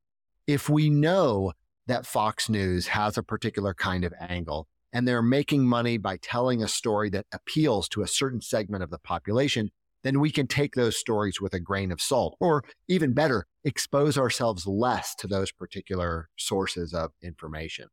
[0.46, 1.52] If we know
[1.86, 6.62] that Fox News has a particular kind of angle and they're making money by telling
[6.62, 9.70] a story that appeals to a certain segment of the population,
[10.06, 14.16] then we can take those stories with a grain of salt, or even better, expose
[14.16, 17.88] ourselves less to those particular sources of information.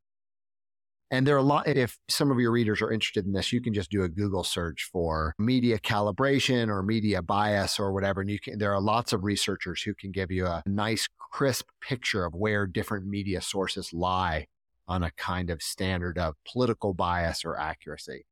[1.10, 3.62] And there are a lot, if some of your readers are interested in this, you
[3.62, 8.21] can just do a Google search for media calibration or media bias or whatever.
[8.21, 11.67] And you can, there are lots of researchers who can give you a nice, crisp
[11.82, 14.47] picture of where different media sources lie
[14.88, 18.26] on a kind of standard of political bias or accuracy.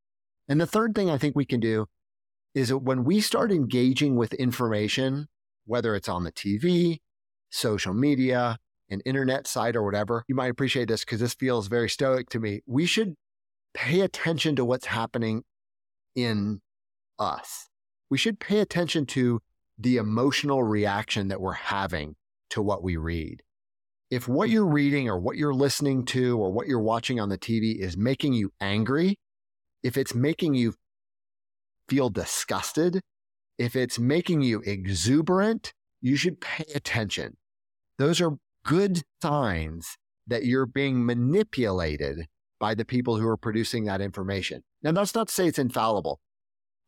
[0.47, 1.87] And the third thing I think we can do
[2.53, 5.27] is that when we start engaging with information,
[5.65, 6.99] whether it's on the TV,
[7.49, 8.57] social media,
[8.89, 12.39] an internet site, or whatever, you might appreciate this because this feels very stoic to
[12.39, 12.61] me.
[12.65, 13.15] We should
[13.73, 15.43] pay attention to what's happening
[16.15, 16.61] in
[17.17, 17.69] us.
[18.09, 19.39] We should pay attention to
[19.77, 22.15] the emotional reaction that we're having
[22.49, 23.41] to what we read.
[24.09, 27.37] If what you're reading or what you're listening to or what you're watching on the
[27.37, 29.17] TV is making you angry,
[29.83, 30.73] if it's making you
[31.91, 33.01] feel disgusted,
[33.57, 37.35] if it's making you exuberant, you should pay attention.
[37.97, 42.27] Those are good signs that you're being manipulated
[42.61, 44.63] by the people who are producing that information.
[44.81, 46.21] Now, that's not to say it's infallible.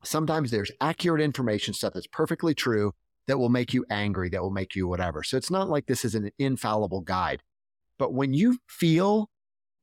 [0.06, 2.94] Sometimes there's accurate information, stuff that's perfectly true,
[3.28, 5.22] that will make you angry, that will make you whatever.
[5.22, 7.42] So it's not like this is an infallible guide.
[8.00, 9.30] But when you feel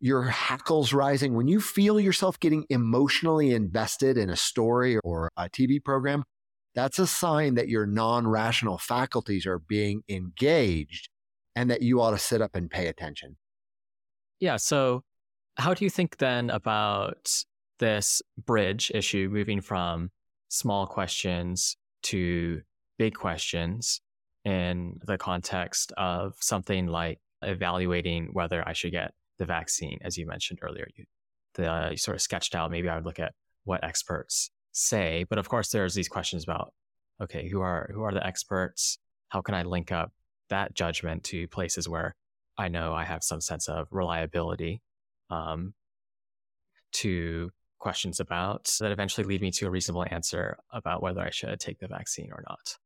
[0.00, 5.48] your hackles rising, when you feel yourself getting emotionally invested in a story or a
[5.48, 6.24] TV program,
[6.74, 11.08] that's a sign that your non rational faculties are being engaged
[11.54, 13.36] and that you ought to sit up and pay attention.
[14.38, 14.56] Yeah.
[14.56, 15.02] So,
[15.56, 17.44] how do you think then about
[17.78, 20.10] this bridge issue moving from
[20.48, 22.62] small questions to
[22.98, 24.00] big questions
[24.44, 30.26] in the context of something like evaluating whether I should get the vaccine, as you
[30.26, 30.86] mentioned earlier.
[30.94, 31.04] You,
[31.54, 33.32] the, uh, you sort of sketched out maybe I would look at
[33.64, 35.24] what experts say.
[35.28, 36.72] But of course, there's these questions about,
[37.20, 38.98] okay, who are who are the experts?
[39.30, 40.12] How can I link up
[40.50, 42.14] that judgment to places where
[42.58, 44.82] I know I have some sense of reliability
[45.30, 45.72] um,
[46.92, 51.58] to questions about that eventually lead me to a reasonable answer about whether I should
[51.58, 52.76] take the vaccine or not.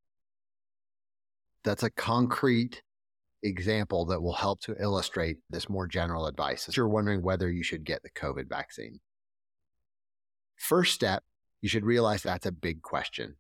[1.65, 2.83] That's a concrete
[3.45, 6.69] example that will help to illustrate this more general advice.
[6.69, 9.01] If you're wondering whether you should get the COVID vaccine,
[10.57, 11.23] first step,
[11.61, 13.37] you should realize that's a big question.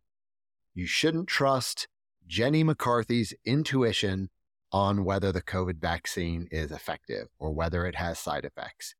[0.74, 1.88] You shouldn't trust
[2.26, 4.30] Jenny McCarthy's intuition
[4.72, 8.94] on whether the COVID vaccine is effective or whether it has side effects.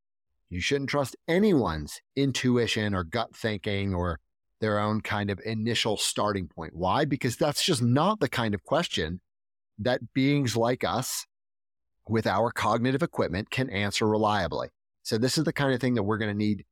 [0.48, 4.20] You shouldn't trust anyone's intuition or gut thinking or
[4.60, 6.76] their own kind of initial starting point.
[6.76, 7.04] Why?
[7.04, 9.20] Because that's just not the kind of question
[9.78, 11.26] that beings like us
[12.08, 14.68] with our cognitive equipment can answer reliably.
[15.02, 16.64] So this is the kind of thing that we're going to need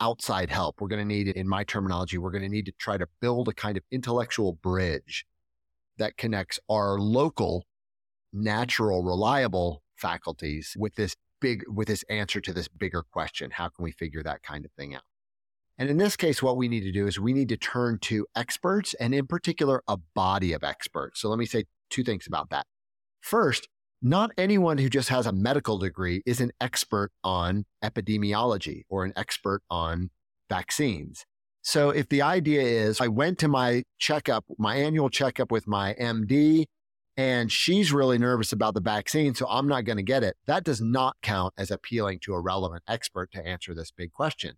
[0.00, 0.80] outside help.
[0.80, 3.48] We're going to need, in my terminology, we're going to need to try to build
[3.48, 5.26] a kind of intellectual bridge
[5.98, 7.66] that connects our local
[8.32, 13.50] natural, reliable faculties with this big, with this answer to this bigger question.
[13.50, 15.02] How can we figure that kind of thing out?
[15.76, 18.26] And in this case, what we need to do is we need to turn to
[18.36, 21.20] experts and in particular, a body of experts.
[21.20, 22.66] So let me say two things about that.
[23.20, 23.68] First,
[24.02, 29.12] not anyone who just has a medical degree is an expert on epidemiology or an
[29.14, 30.10] expert on
[30.48, 31.26] vaccines.
[31.62, 35.94] So if the idea is I went to my checkup, my annual checkup with my
[36.00, 36.64] MD,
[37.16, 40.36] and she's really nervous about the vaccine, so I'm not going to get it.
[40.46, 44.54] That does not count as appealing to a relevant expert to answer this big question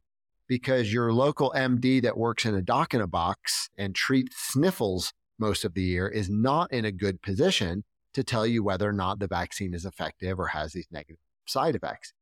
[0.47, 5.12] because your local MD that works in a doc in a box and treats sniffles
[5.43, 8.95] most of the year is not in a good position to tell you whether or
[8.95, 12.15] not the vaccine is effective or has these negative side effects.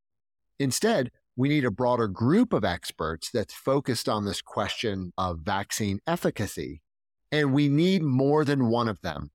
[0.59, 6.01] Instead, we need a broader group of experts that's focused on this question of vaccine
[6.07, 6.83] efficacy.
[7.31, 9.31] And we need more than one of them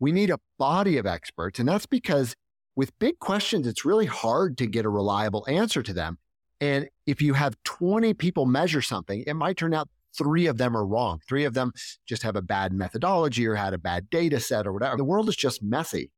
[0.00, 1.60] we need a body of experts.
[1.60, 2.34] And that's because
[2.74, 6.18] with big questions, it's really hard to get a reliable answer to them.
[6.60, 10.76] And if you have 20 people measure something, it might turn out three of them
[10.76, 11.20] are wrong.
[11.28, 11.72] Three of them
[12.06, 14.96] just have a bad methodology or had a bad data set or whatever.
[14.96, 16.10] The world is just messy.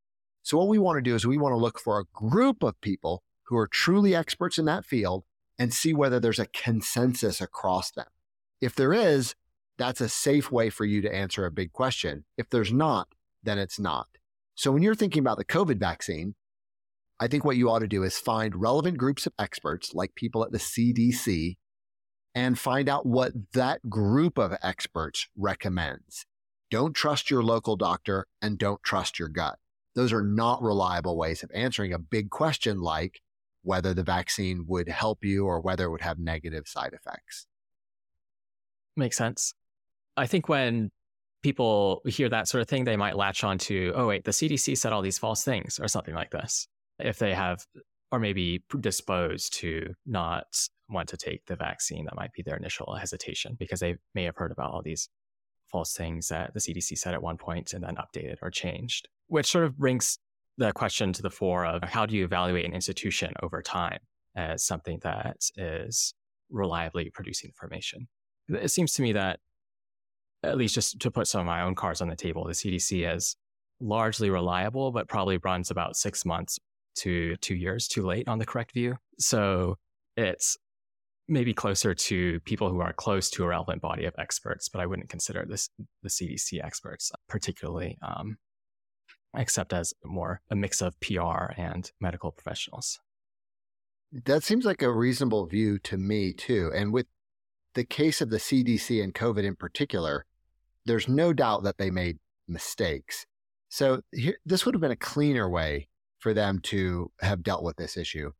[0.42, 2.80] So what we want to do is we want to look for a group of
[2.80, 5.24] people who are truly experts in that field
[5.58, 8.06] and see whether there's a consensus across them.
[8.60, 9.34] If there is,
[9.78, 12.24] that's a safe way for you to answer a big question.
[12.36, 13.08] If there's not,
[13.42, 14.06] then it's not.
[14.54, 16.34] So when you're thinking about the COVID vaccine,
[17.20, 20.44] I think what you ought to do is find relevant groups of experts, like people
[20.44, 21.56] at the CDC,
[22.34, 26.26] and find out what that group of experts recommends.
[26.70, 29.58] Don't trust your local doctor and don't trust your gut.
[29.94, 33.20] Those are not reliable ways of answering a big question like
[33.62, 37.46] whether the vaccine would help you or whether it would have negative side effects.
[38.96, 39.54] Makes sense.
[40.16, 40.90] I think when
[41.42, 44.76] people hear that sort of thing, they might latch on to, oh, wait, the CDC
[44.76, 46.68] said all these false things or something like this.
[46.98, 47.66] If they have,
[48.12, 50.44] or maybe disposed to not
[50.90, 54.36] want to take the vaccine, that might be their initial hesitation because they may have
[54.36, 55.08] heard about all these
[55.66, 59.50] false things that the CDC said at one point and then updated or changed, which
[59.50, 60.18] sort of brings
[60.58, 63.98] the question to the fore of how do you evaluate an institution over time
[64.36, 66.12] as something that is
[66.50, 68.06] reliably producing information?
[68.50, 69.40] It seems to me that
[70.42, 73.10] at least just to put some of my own cards on the table, the CDC
[73.14, 73.36] is
[73.80, 76.58] largely reliable, but probably runs about six months
[76.96, 78.96] to two years too late on the correct view.
[79.18, 79.78] So
[80.16, 80.56] it's
[81.28, 84.86] maybe closer to people who are close to a relevant body of experts, but I
[84.86, 85.68] wouldn't consider this
[86.02, 88.36] the CDC experts particularly, um,
[89.36, 93.00] except as more a mix of PR and medical professionals.
[94.12, 96.70] That seems like a reasonable view to me too.
[96.74, 97.06] And with
[97.74, 100.26] the case of the CDC and COVID in particular,
[100.84, 103.24] there's no doubt that they made mistakes.
[103.70, 105.88] So here, this would have been a cleaner way
[106.22, 108.30] for them to have dealt with this issue.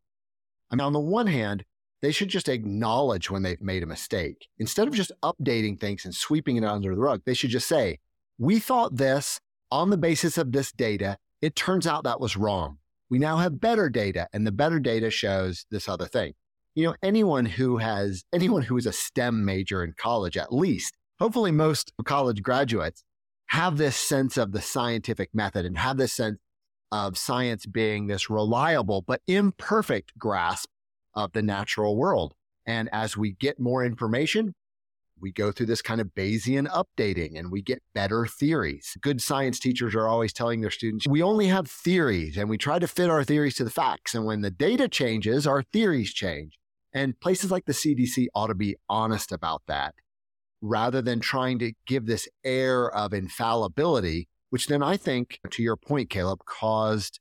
[0.70, 1.64] I mean, on the one hand,
[2.00, 4.48] they should just acknowledge when they've made a mistake.
[4.58, 7.98] Instead of just updating things and sweeping it under the rug, they should just say,
[8.38, 9.40] we thought this
[9.70, 11.16] on the basis of this data.
[11.40, 12.78] It turns out that was wrong.
[13.10, 16.32] We now have better data, and the better data shows this other thing.
[16.74, 20.96] You know, anyone who has, anyone who is a STEM major in college, at least,
[21.18, 23.04] hopefully most college graduates
[23.46, 26.38] have this sense of the scientific method and have this sense
[26.92, 30.68] of science being this reliable but imperfect grasp
[31.14, 32.34] of the natural world.
[32.66, 34.54] And as we get more information,
[35.20, 38.96] we go through this kind of Bayesian updating and we get better theories.
[39.00, 42.78] Good science teachers are always telling their students, we only have theories and we try
[42.78, 44.14] to fit our theories to the facts.
[44.14, 46.58] And when the data changes, our theories change.
[46.92, 49.94] And places like the CDC ought to be honest about that
[50.60, 55.78] rather than trying to give this air of infallibility, which then I think, to your
[55.78, 57.20] point, Caleb, caused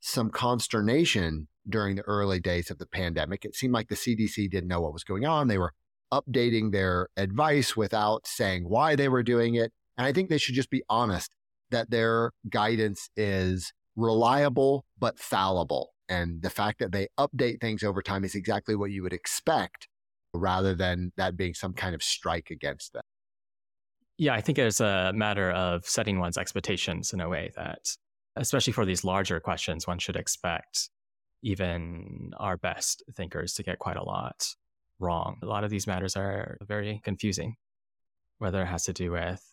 [0.00, 3.46] some consternation during the early days of the pandemic.
[3.46, 5.48] It seemed like the CDC didn't know what was going on.
[5.48, 5.72] They were
[6.12, 9.72] updating their advice without saying why they were doing it.
[9.96, 11.30] And I think they should just be honest
[11.70, 15.94] that their guidance is reliable but fallible.
[16.06, 19.88] And the fact that they update things over time is exactly what you would expect
[20.34, 23.02] rather than that being some kind of strike against them.
[24.18, 27.96] Yeah, I think it's a matter of setting one's expectations in a way that,
[28.34, 30.90] especially for these larger questions, one should expect
[31.42, 34.44] even our best thinkers to get quite a lot
[34.98, 35.38] wrong.
[35.42, 37.54] A lot of these matters are very confusing,
[38.38, 39.44] whether it has to do with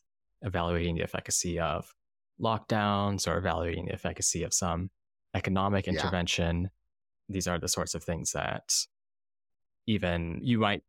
[0.41, 1.93] evaluating the efficacy of
[2.41, 4.89] lockdowns or evaluating the efficacy of some
[5.35, 6.63] economic intervention.
[6.63, 6.69] Yeah.
[7.29, 8.73] These are the sorts of things that
[9.85, 10.81] even you might,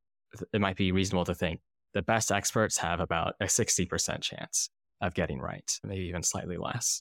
[0.55, 1.61] it might be reasonable to think
[1.97, 4.69] the best experts have about a 60% chance
[5.01, 7.01] of getting right, maybe even slightly less.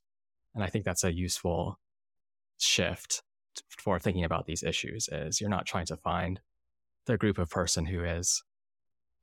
[0.54, 1.78] And I think that's a useful
[2.60, 3.22] shift
[3.78, 6.40] for thinking about these issues is you're not trying to find
[7.08, 8.42] the group of person who is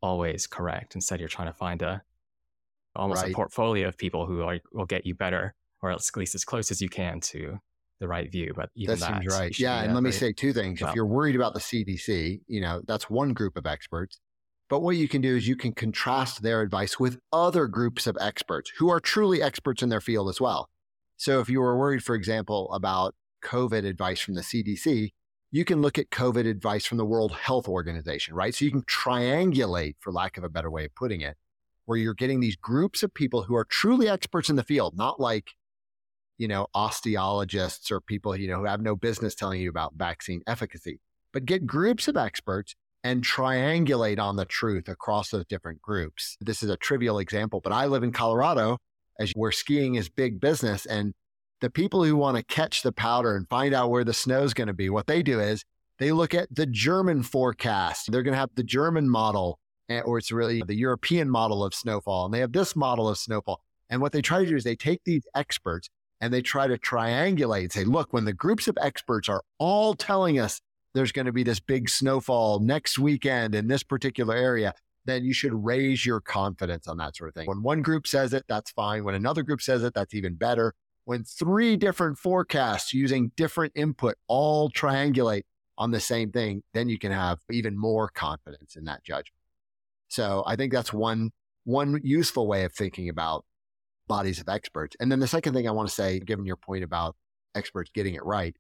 [0.03, 0.95] always correct.
[0.95, 2.03] Instead, you're trying to find a
[2.95, 3.33] almost right.
[3.33, 6.71] a portfolio of people who are, will get you better, or at least as close
[6.71, 7.59] as you can to
[7.99, 8.53] the right view.
[8.55, 9.59] But even that, that seems right.
[9.59, 10.83] Yeah, and let me say two things.
[10.83, 14.21] Well, if you're worried about the CDC, you know that's one group of experts.
[14.69, 18.17] But what you can do is you can contrast their advice with other groups of
[18.21, 20.71] experts who are truly experts in their field as well.
[21.17, 25.11] So if you were worried, for example, about COVID advice from the CDC,
[25.51, 28.55] you can look at COVID advice from the World Health Organization, right?
[28.55, 31.37] So you can triangulate, for lack of a better way of putting it,
[31.85, 35.21] where you're getting these groups of people who are truly experts in the field, not
[35.21, 35.51] like,
[36.39, 40.41] you know, osteologists or people, you know, who have no business telling you about vaccine
[40.47, 41.01] efficacy,
[41.33, 46.37] but get groups of experts and triangulate on the truth across those different groups.
[46.41, 48.79] This is a trivial example, but I live in Colorado
[49.19, 51.15] as where skiing is big business and
[51.61, 54.53] the people who want to catch the powder and find out where the snow is
[54.53, 55.65] going to be, what they do is
[55.99, 58.11] they look at the German forecast.
[58.11, 61.73] They're going to have the German model, eh, or it's really the European model of
[61.73, 63.61] snowfall, and they have this model of snowfall.
[63.89, 65.89] And what they try to do is they take these experts
[66.21, 69.95] and they try to triangulate and say, look, when the groups of experts are all
[69.95, 70.61] telling us
[70.95, 74.75] there's going to be this big snowfall next weekend in this particular area,
[75.05, 77.47] then you should raise your confidence on that sort of thing.
[77.47, 79.05] When one group says it, that's fine.
[79.05, 80.75] When another group says it, that's even better
[81.05, 85.43] when three different forecasts using different input all triangulate
[85.79, 89.33] on the same thing, then you can have even more confidence in that judgment.
[90.09, 91.31] So I think that's one,
[91.65, 93.45] one useful way of thinking about
[94.07, 94.97] bodies of experts.
[95.01, 97.17] And then the second thing I want to say, given your point about
[97.55, 98.55] experts getting it right,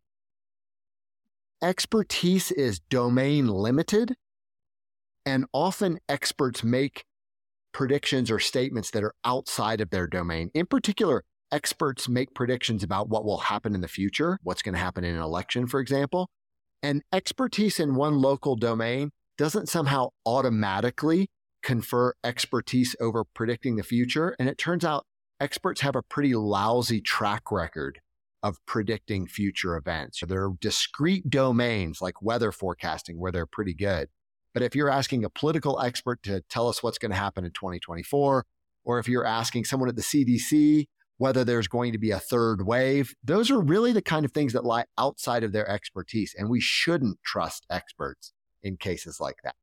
[1.62, 4.14] expertise is domain limited.
[5.24, 7.04] And often experts make
[7.72, 10.50] predictions or statements that are outside of their domain.
[10.52, 14.80] In particular, experts make predictions about what will happen in the future, what's going to
[14.80, 16.28] happen in an election, for example.
[16.82, 21.28] And expertise in one local domain doesn't somehow automatically
[21.62, 24.34] confer expertise over predicting the future.
[24.38, 25.04] And it turns out
[25.40, 28.00] experts have a pretty lousy track record
[28.42, 30.22] of predicting future events.
[30.26, 34.08] There are discrete domains like weather forecasting where they're pretty good.
[34.52, 37.52] But if you're asking a political expert to tell us what's going to happen in
[37.52, 38.44] 2024,
[38.84, 40.86] or if you're asking someone at the CDC
[41.22, 43.14] whether there's going to be a third wave.
[43.22, 46.34] Those are really the kind of things that lie outside of their expertise.
[46.36, 49.54] And we shouldn't trust experts in cases like that.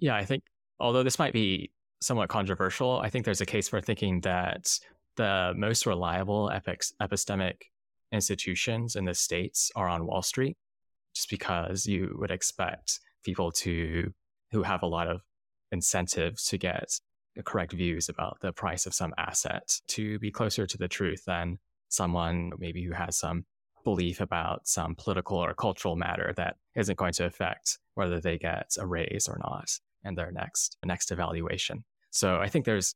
[0.00, 0.42] Yeah, I think,
[0.80, 4.76] although this might be somewhat controversial, I think there's a case for thinking that
[5.20, 7.56] the most reliable epistemic
[8.10, 10.56] institutions in the States are on Wall Street,
[11.14, 14.14] just because you would expect people to
[14.50, 15.20] who have a lot of
[15.72, 16.98] incentives to get
[17.36, 21.22] the correct views about the price of some asset to be closer to the truth
[21.26, 21.58] than
[21.90, 23.44] someone maybe who has some
[23.84, 28.70] belief about some political or cultural matter that isn't going to affect whether they get
[28.78, 29.68] a raise or not
[30.02, 31.84] in their next next evaluation.
[32.10, 32.94] So I think there's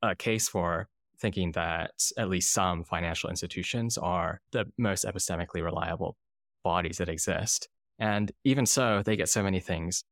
[0.00, 0.88] a case for
[1.20, 6.16] thinking that at least some financial institutions are the most epistemically reliable
[6.64, 7.68] bodies that exist.
[7.98, 10.04] And even so, they get so many things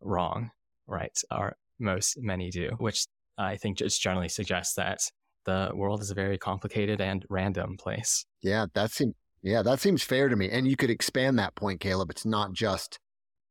[0.00, 0.50] wrong,
[0.86, 1.16] right?
[1.30, 3.06] Or most many do, which
[3.36, 5.00] I think just generally suggests that
[5.44, 8.24] the world is a very complicated and random place.
[8.42, 10.48] Yeah, that seems yeah, that seems fair to me.
[10.48, 12.10] And you could expand that point, Caleb.
[12.10, 12.98] It's not just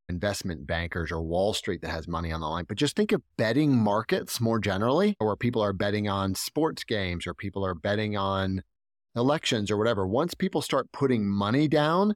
[0.10, 3.22] investment bankers or Wall Street that has money on the line, but just think of
[3.38, 8.18] betting markets more generally, where people are betting on sports games or people are betting
[8.18, 8.64] on
[9.16, 10.08] elections or whatever.
[10.08, 12.16] Once people start putting money down,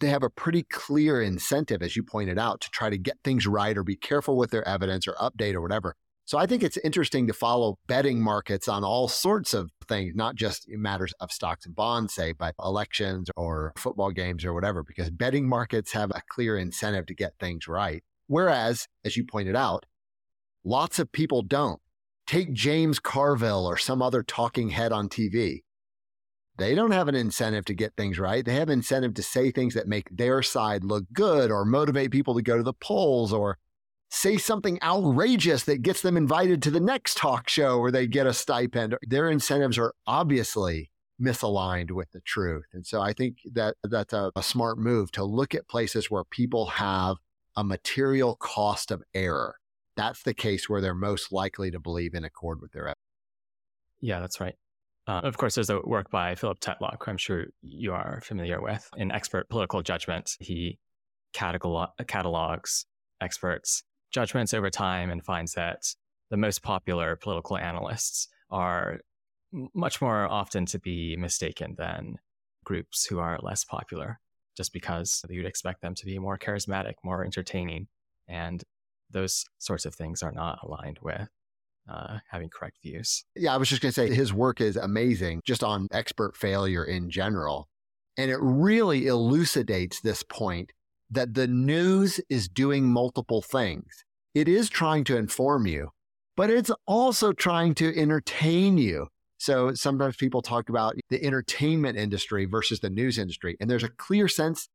[0.00, 3.46] they have a pretty clear incentive, as you pointed out, to try to get things
[3.46, 5.94] right or be careful with their evidence or update or whatever.
[6.26, 10.36] So I think it's interesting to follow betting markets on all sorts of things, not
[10.36, 15.10] just matters of stocks and bonds, say, but elections or football games or whatever, because
[15.10, 18.02] betting markets have a clear incentive to get things right.
[18.26, 19.84] Whereas, as you pointed out,
[20.64, 21.80] lots of people don't.
[22.26, 25.60] Take James Carville or some other talking head on TV.
[26.56, 28.42] They don't have an incentive to get things right.
[28.42, 32.34] They have incentive to say things that make their side look good or motivate people
[32.36, 33.58] to go to the polls or
[34.14, 38.26] say something outrageous that gets them invited to the next talk show where they get
[38.26, 38.96] a stipend.
[39.02, 40.90] Their incentives are obviously
[41.20, 42.66] misaligned with the truth.
[42.72, 46.24] And so I think that that's a, a smart move to look at places where
[46.24, 47.16] people have
[47.56, 49.56] a material cost of error.
[49.96, 52.98] That's the case where they're most likely to believe in accord with their evidence.
[54.00, 54.54] Yeah, that's right.
[55.06, 58.60] Uh, of course, there's a work by Philip Tetlock, who I'm sure you are familiar
[58.60, 58.88] with.
[58.96, 60.78] In Expert Political Judgment, he
[61.32, 62.86] catalog- catalogs
[63.20, 63.82] experts'
[64.14, 65.94] judgments over time and finds that
[66.30, 69.00] the most popular political analysts are
[69.74, 72.18] much more often to be mistaken than
[72.64, 74.20] groups who are less popular,
[74.56, 77.88] just because you'd expect them to be more charismatic, more entertaining.
[78.28, 78.62] And
[79.10, 81.28] those sorts of things are not aligned with
[81.88, 83.24] uh, having correct views.
[83.36, 86.84] Yeah, I was just going to say his work is amazing just on expert failure
[86.84, 87.68] in general.
[88.16, 90.72] And it really elucidates this point
[91.14, 94.04] that the news is doing multiple things.
[94.34, 95.90] It is trying to inform you,
[96.36, 99.06] but it's also trying to entertain you.
[99.38, 103.56] So sometimes people talk about the entertainment industry versus the news industry.
[103.60, 104.68] And there's a clear sense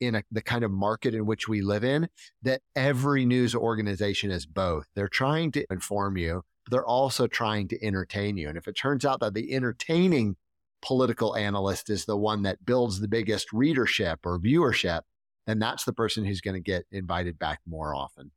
[0.00, 2.08] in a, the kind of market in which we live in
[2.42, 4.86] that every news organization is both.
[4.94, 8.48] They're trying to inform you, but they're also trying to entertain you.
[8.48, 10.36] And if it turns out that the entertaining
[10.82, 15.00] political analyst is the one that builds the biggest readership or viewership,
[15.46, 18.30] then that's the person who's going to get invited back more often.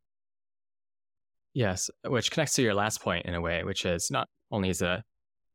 [1.54, 4.82] Yes, which connects to your last point in a way, which is not only is
[4.82, 5.04] a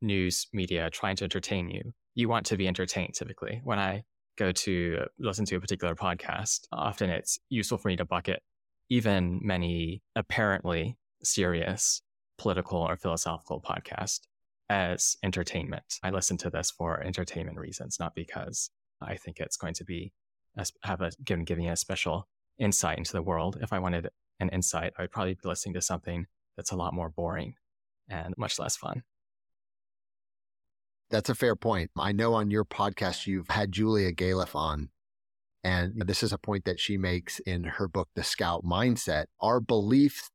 [0.03, 3.61] news media trying to entertain you, you want to be entertained typically.
[3.65, 4.03] When I
[4.37, 8.43] go to listen to a particular podcast, often it's useful for me to bucket
[8.91, 12.03] even many apparently serious
[12.39, 14.21] political or philosophical podcast
[14.69, 15.99] as entertainment.
[16.03, 20.13] I listen to this for entertainment reasons, not because I think it's going to be
[20.83, 22.29] have a given giving a special
[22.59, 23.59] insight into the world.
[23.61, 24.09] If I wanted
[24.41, 26.27] an insight, I would probably be listening to something
[26.57, 27.55] that's a lot more boring
[28.09, 29.03] and much less fun.
[31.11, 31.91] That's a fair point.
[31.97, 34.89] I know on your podcast you've had Julia Galef on,
[35.63, 39.27] and this is a point that she makes in her book, The Scout Mindset.
[39.41, 40.31] Our beliefs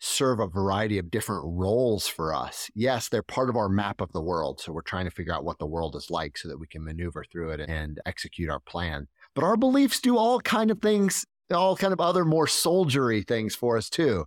[0.00, 2.70] serve a variety of different roles for us.
[2.74, 4.60] Yes, they're part of our map of the world.
[4.60, 6.84] So we're trying to figure out what the world is like so that we can
[6.84, 9.08] maneuver through it and execute our plan.
[9.34, 13.54] But our beliefs do all kind of things, all kind of other more soldiery things
[13.54, 14.26] for us too.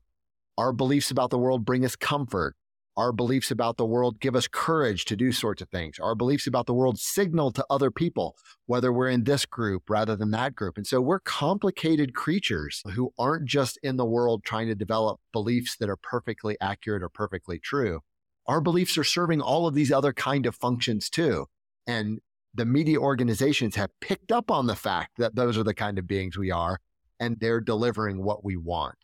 [0.57, 2.55] Our beliefs about the world bring us comfort.
[2.97, 5.97] Our beliefs about the world give us courage to do sorts of things.
[5.97, 8.35] Our beliefs about the world signal to other people,
[8.65, 10.77] whether we're in this group rather than that group.
[10.77, 15.77] And so we're complicated creatures who aren't just in the world trying to develop beliefs
[15.77, 18.01] that are perfectly accurate or perfectly true.
[18.45, 21.45] Our beliefs are serving all of these other kind of functions too.
[21.87, 22.19] And
[22.53, 26.07] the media organizations have picked up on the fact that those are the kind of
[26.07, 26.79] beings we are,
[27.19, 28.95] and they're delivering what we want.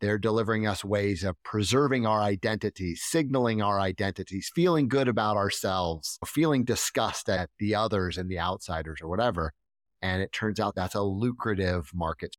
[0.00, 6.18] They're delivering us ways of preserving our identities, signaling our identities, feeling good about ourselves,
[6.26, 9.52] feeling disgust at the others and the outsiders or whatever.
[10.00, 12.36] And it turns out that's a lucrative market.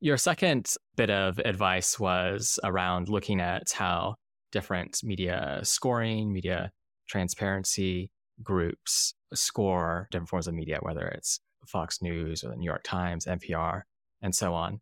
[0.00, 4.16] Your second bit of advice was around looking at how
[4.50, 6.70] different media scoring, media
[7.08, 8.10] transparency
[8.42, 13.26] groups score different forms of media, whether it's Fox News or the New York Times,
[13.26, 13.82] NPR,
[14.22, 14.80] and so on.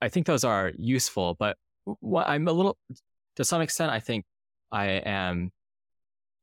[0.00, 1.56] I think those are useful, but
[2.14, 2.76] I'm a little,
[3.36, 4.24] to some extent, I think
[4.70, 5.50] I am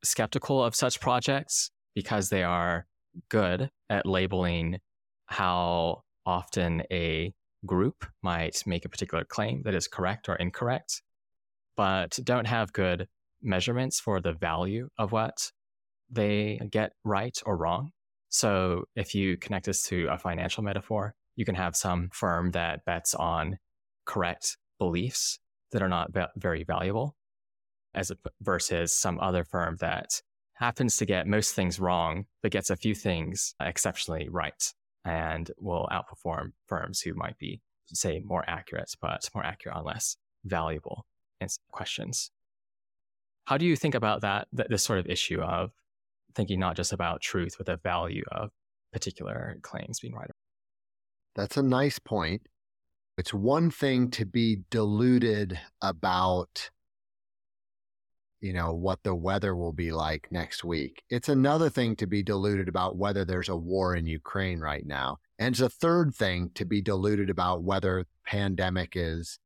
[0.04, 2.86] skeptical of such projects because they are
[3.30, 4.80] good at labeling
[5.28, 7.34] how often a
[7.66, 11.02] group might make a particular claim that is correct or incorrect,
[11.78, 13.08] but don't have good
[13.42, 15.52] measurements for the value of what
[16.10, 17.92] they get right or wrong.
[18.30, 22.86] So if you connect this to a financial metaphor, you can have some firm that
[22.86, 23.58] bets on
[24.06, 25.40] correct beliefs
[25.72, 27.16] that are not very valuable
[27.94, 30.22] as a, versus some other firm that
[30.54, 34.74] happens to get most things wrong, but gets a few things exceptionally right
[35.04, 40.18] and will outperform firms who might be, say, more accurate, but more accurate on less
[40.46, 41.06] valuable
[41.72, 42.32] questions.
[43.46, 45.72] How do you think about that, this sort of issue of
[46.34, 48.50] thinking not just about truth, but the value of
[48.92, 50.30] particular claims being right.
[51.36, 52.44] That's a nice point.
[53.18, 56.70] It's one thing to be deluded about
[58.42, 61.04] you know what the weather will be like next week.
[61.10, 65.18] It's another thing to be deluded about whether there's a war in Ukraine right now.
[65.40, 69.40] And it's a third thing to be deluded about whether the pandemic is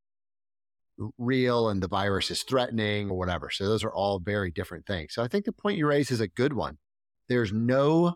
[1.17, 3.49] real and the virus is threatening or whatever.
[3.49, 5.13] So those are all very different things.
[5.13, 6.77] So I think the point you raise is a good one.
[7.29, 8.15] There's no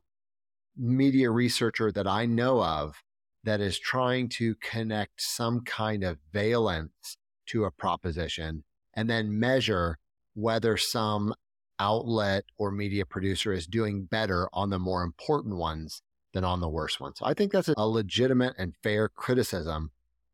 [0.76, 3.02] media researcher that I know of
[3.44, 7.18] that is trying to connect some kind of valence
[7.48, 8.64] to a proposition
[8.94, 9.98] and then measure
[10.34, 11.34] whether some
[11.80, 16.02] outlet or media producer is doing better on the more important ones
[16.34, 17.20] than on the worst ones.
[17.20, 19.92] So I think that's a legitimate and fair criticism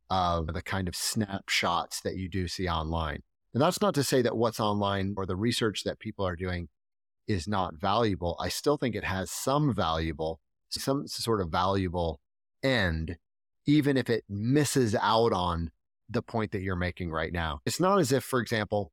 [0.09, 3.23] of the kind of snapshots that you do see online.
[3.53, 6.69] And that's not to say that what's online or the research that people are doing
[7.27, 8.37] is not valuable.
[8.39, 10.39] I still think it has some valuable,
[10.69, 12.19] some sort of valuable
[12.63, 13.17] end,
[13.65, 15.71] even if it misses out on
[16.09, 17.61] the point that you're making right now.
[17.65, 18.91] It's not as if, for example,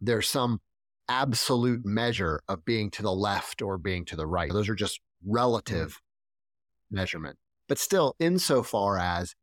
[0.00, 0.60] there's some
[1.08, 4.50] absolute measure of being to the left or being to the right.
[4.50, 6.96] Those are just relative mm-hmm.
[6.96, 7.38] measurement.
[7.68, 9.34] But still, insofar as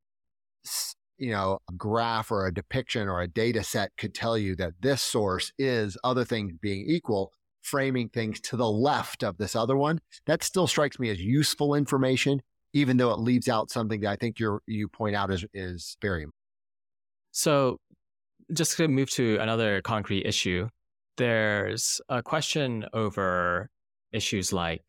[1.20, 4.74] you know, a graph or a depiction or a data set could tell you that
[4.82, 9.76] this source is other things being equal, framing things to the left of this other
[9.76, 12.42] one, that still strikes me as useful information,
[12.74, 15.98] even though it leaves out something that I think you you point out is, is
[16.02, 16.36] very important.
[17.32, 17.78] So
[18.54, 20.70] just to move to another concrete issue,
[21.18, 23.70] there's a question over
[24.12, 24.84] issues like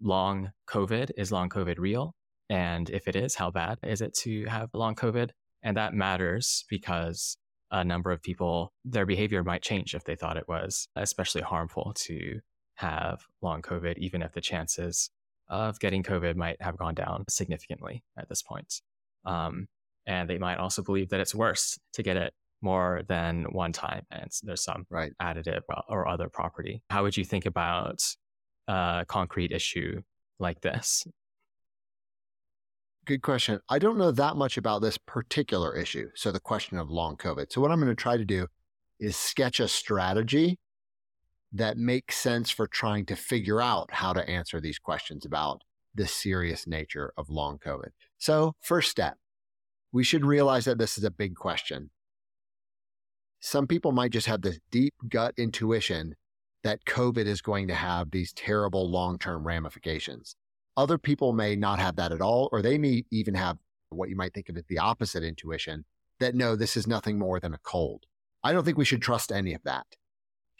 [0.00, 1.10] long COVID.
[1.16, 2.14] Is long COVID real?
[2.48, 5.30] And if it is, how bad is it to have long COVID?
[5.62, 7.36] And that matters because
[7.70, 11.92] a number of people, their behavior might change if they thought it was especially harmful
[11.94, 12.40] to
[12.74, 15.10] have long COVID, even if the chances
[15.50, 18.80] of getting COVID might have gone down significantly at this point.
[19.26, 19.66] Um,
[20.06, 22.32] and they might also believe that it's worse to get it
[22.62, 25.12] more than one time and there's some right.
[25.20, 26.82] additive or other property.
[26.90, 28.02] How would you think about
[28.68, 30.02] a concrete issue
[30.38, 31.06] like this?
[33.06, 33.60] Good question.
[33.68, 36.10] I don't know that much about this particular issue.
[36.14, 37.50] So, the question of long COVID.
[37.50, 38.46] So, what I'm going to try to do
[39.00, 40.58] is sketch a strategy
[41.52, 45.62] that makes sense for trying to figure out how to answer these questions about
[45.94, 47.90] the serious nature of long COVID.
[48.18, 49.16] So, first step,
[49.92, 51.90] we should realize that this is a big question.
[53.40, 56.14] Some people might just have this deep gut intuition
[56.62, 60.36] that COVID is going to have these terrible long term ramifications.
[60.76, 64.16] Other people may not have that at all, or they may even have what you
[64.16, 65.84] might think of as the opposite intuition
[66.20, 68.04] that no, this is nothing more than a cold.
[68.44, 69.86] I don't think we should trust any of that.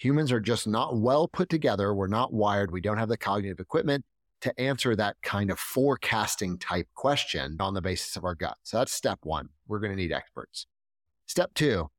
[0.00, 1.94] Humans are just not well put together.
[1.94, 2.72] We're not wired.
[2.72, 4.06] We don't have the cognitive equipment
[4.40, 8.56] to answer that kind of forecasting type question on the basis of our gut.
[8.62, 9.50] So that's step one.
[9.68, 10.66] We're going to need experts.
[11.26, 11.90] Step two,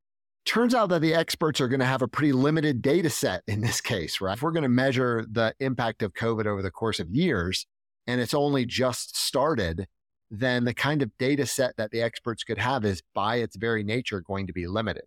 [0.46, 3.62] turns out that the experts are going to have a pretty limited data set in
[3.62, 4.36] this case, right?
[4.36, 7.68] If we're going to measure the impact of COVID over the course of years,
[8.08, 9.86] and it's only just started,
[10.32, 13.84] then the kind of data set that the experts could have is by its very
[13.84, 15.04] nature going to be limited.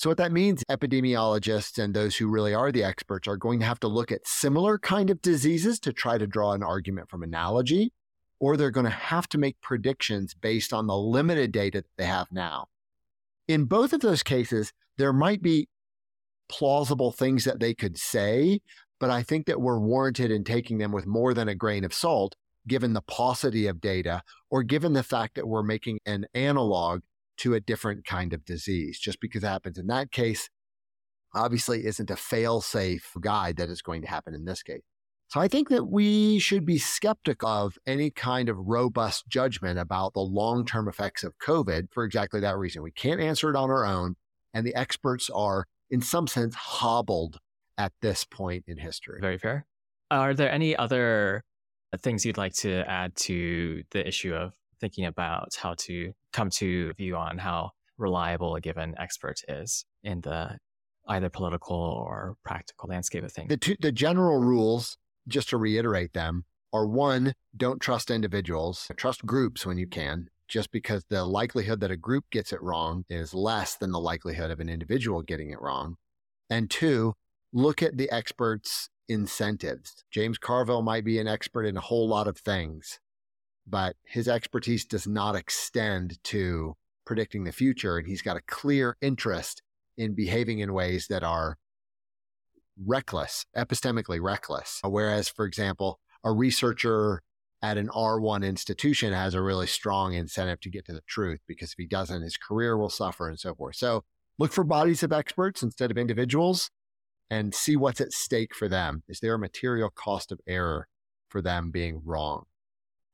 [0.00, 3.66] So, what that means, epidemiologists and those who really are the experts are going to
[3.66, 7.22] have to look at similar kind of diseases to try to draw an argument from
[7.22, 7.92] analogy,
[8.38, 12.06] or they're going to have to make predictions based on the limited data that they
[12.06, 12.68] have now.
[13.46, 15.68] In both of those cases, there might be
[16.48, 18.62] plausible things that they could say,
[18.98, 21.92] but I think that we're warranted in taking them with more than a grain of
[21.92, 22.36] salt,
[22.66, 27.02] given the paucity of data or given the fact that we're making an analog
[27.40, 28.98] to a different kind of disease.
[28.98, 30.48] Just because it happens in that case,
[31.34, 34.82] obviously isn't a fail safe guide that is going to happen in this case.
[35.28, 40.12] So I think that we should be skeptical of any kind of robust judgment about
[40.12, 42.82] the long term effects of COVID for exactly that reason.
[42.82, 44.16] We can't answer it on our own,
[44.52, 47.38] and the experts are, in some sense, hobbled
[47.78, 49.20] at this point in history.
[49.20, 49.66] Very fair.
[50.10, 51.44] Are there any other
[51.98, 56.92] things you'd like to add to the issue of thinking about how to come to
[56.94, 60.58] view on how reliable a given expert is in the
[61.08, 63.48] either political or practical landscape of things?
[63.48, 64.96] The, two, the general rules,
[65.28, 70.70] just to reiterate them, are one, don't trust individuals, trust groups when you can, just
[70.70, 74.60] because the likelihood that a group gets it wrong is less than the likelihood of
[74.60, 75.96] an individual getting it wrong.
[76.48, 77.14] And two,
[77.52, 80.04] look at the experts' incentives.
[80.10, 83.00] James Carville might be an expert in a whole lot of things,
[83.66, 87.98] but his expertise does not extend to predicting the future.
[87.98, 89.62] And he's got a clear interest
[89.96, 91.58] in behaving in ways that are
[92.86, 94.80] reckless, epistemically reckless.
[94.84, 97.22] Whereas, for example, a researcher
[97.62, 101.72] at an R1 institution has a really strong incentive to get to the truth because
[101.72, 103.76] if he doesn't, his career will suffer and so forth.
[103.76, 104.04] So
[104.38, 106.70] look for bodies of experts instead of individuals
[107.30, 109.02] and see what's at stake for them.
[109.08, 110.88] Is there a material cost of error
[111.28, 112.44] for them being wrong?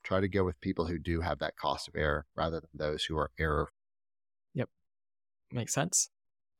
[0.06, 3.02] Try to go with people who do have that cost of error rather than those
[3.04, 3.68] who are error.
[4.54, 4.68] Yep.
[5.50, 6.10] Makes sense.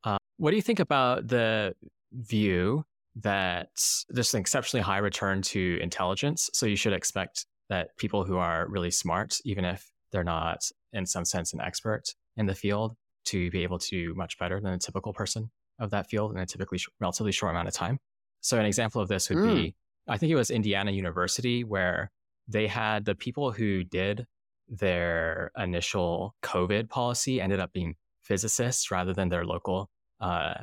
[0.03, 1.73] Uh, what do you think about the
[2.11, 2.83] view
[3.15, 3.69] that
[4.09, 6.49] there's an exceptionally high return to intelligence?
[6.51, 11.05] So you should expect that people who are really smart, even if they're not in
[11.05, 12.03] some sense an expert
[12.35, 15.91] in the field, to be able to do much better than a typical person of
[15.91, 17.97] that field in a typically sh- relatively short amount of time.
[18.41, 19.55] So an example of this would mm.
[19.55, 19.75] be,
[20.05, 22.11] I think it was Indiana University where
[22.47, 24.25] they had the people who did
[24.69, 29.89] their initial COVID policy ended up being physicists rather than their local
[30.19, 30.55] uh,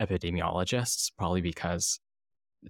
[0.00, 2.00] epidemiologists, probably because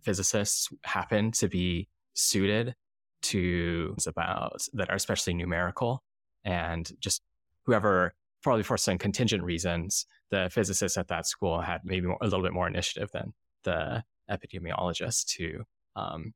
[0.01, 2.75] physicists happen to be suited
[3.23, 6.03] to about that are especially numerical
[6.45, 7.23] and just
[7.65, 12.25] whoever probably for some contingent reasons the physicists at that school had maybe more, a
[12.25, 13.33] little bit more initiative than
[13.63, 15.63] the epidemiologists to
[15.95, 16.35] um,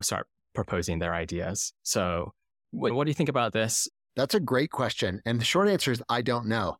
[0.00, 0.28] start
[0.58, 2.32] proposing their ideas so
[2.72, 5.92] what, what do you think about this that's a great question and the short answer
[5.92, 6.76] is i don't know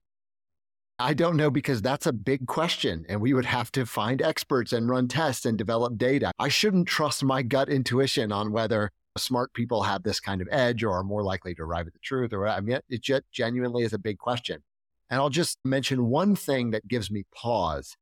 [1.00, 4.72] I don't know because that's a big question, and we would have to find experts
[4.72, 6.32] and run tests and develop data.
[6.40, 10.82] I shouldn't trust my gut intuition on whether smart people have this kind of edge
[10.82, 13.84] or are more likely to arrive at the truth or I mean, it just genuinely
[13.84, 14.62] is a big question.
[15.10, 17.96] And I'll just mention one thing that gives me pause.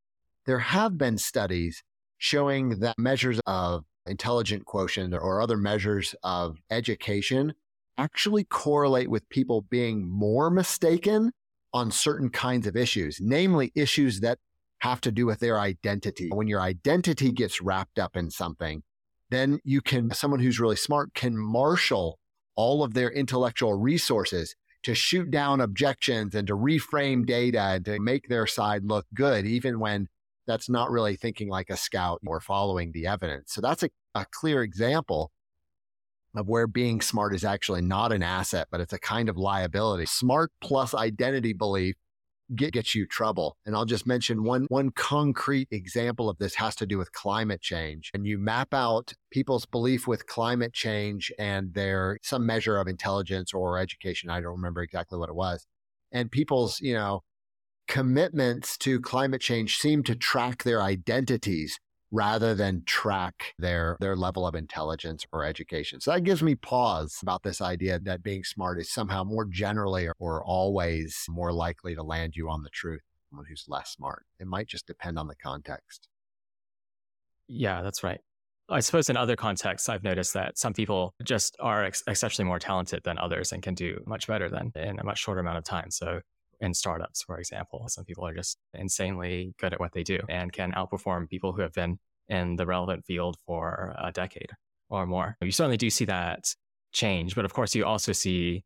[0.44, 1.82] There have been studies
[2.18, 7.54] showing that measures of intelligent quotient or other measures of education
[7.98, 11.32] actually correlate with people being more mistaken
[11.72, 14.38] on certain kinds of issues, namely issues that
[14.78, 16.28] have to do with their identity.
[16.32, 18.82] When your identity gets wrapped up in something,
[19.30, 22.18] then you can, someone who's really smart can marshal
[22.54, 27.98] all of their intellectual resources to shoot down objections and to reframe data and to
[27.98, 30.08] make their side look good, even when
[30.46, 33.52] that's not really thinking like a scout or following the evidence.
[33.52, 35.32] So that's a, a clear example
[36.34, 40.06] of where being smart is actually not an asset, but it's a kind of liability.
[40.06, 41.96] Smart plus identity belief
[42.54, 43.56] get, gets you trouble.
[43.66, 47.60] And I'll just mention one, one concrete example of this has to do with climate
[47.60, 48.10] change.
[48.14, 53.52] And you map out people's belief with climate change and their some measure of intelligence
[53.52, 54.30] or education.
[54.30, 55.66] I don't remember exactly what it was.
[56.12, 57.22] And people's, you know,
[57.88, 61.78] commitments to climate change seem to track their identities
[62.12, 66.00] rather than track their their level of intelligence or education.
[66.00, 70.08] So that gives me pause about this idea that being smart is somehow more generally
[70.18, 74.24] or always more likely to land you on the truth than someone who's less smart.
[74.38, 76.08] It might just depend on the context.
[77.48, 78.20] Yeah, that's right.
[78.68, 82.58] I suppose in other contexts, I've noticed that some people just are ex- exceptionally more
[82.58, 85.64] talented than others and can do much better than in a much shorter amount of
[85.64, 85.90] time.
[85.90, 86.20] So
[86.60, 87.84] in startups, for example.
[87.88, 91.62] Some people are just insanely good at what they do and can outperform people who
[91.62, 91.98] have been
[92.28, 94.50] in the relevant field for a decade
[94.88, 95.36] or more.
[95.40, 96.54] You certainly do see that
[96.92, 98.64] change, but of course, you also see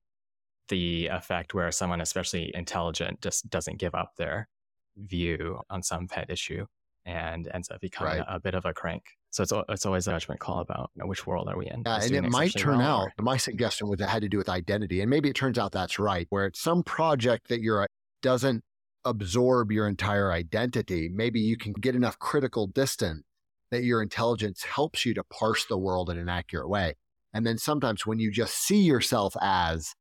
[0.68, 4.48] the effect where someone, especially intelligent, just doesn't give up their
[4.96, 6.64] view on some pet issue
[7.04, 8.26] and ends up becoming right.
[8.28, 9.02] a, a, bit of a crank.
[9.30, 11.82] So it's, it's always a judgment call about you know, which world are we in.
[11.86, 13.22] Yeah, and it might turn well out, or...
[13.22, 15.00] my suggestion was it had to do with identity.
[15.00, 17.86] And maybe it turns out that's right, where it's some project that you're uh,
[18.22, 18.64] doesn't
[19.04, 21.08] absorb your entire identity.
[21.12, 23.22] Maybe you can get enough critical distance
[23.70, 26.96] that your intelligence helps you to parse the world in an accurate way.
[27.32, 29.94] And then sometimes when you just see yourself as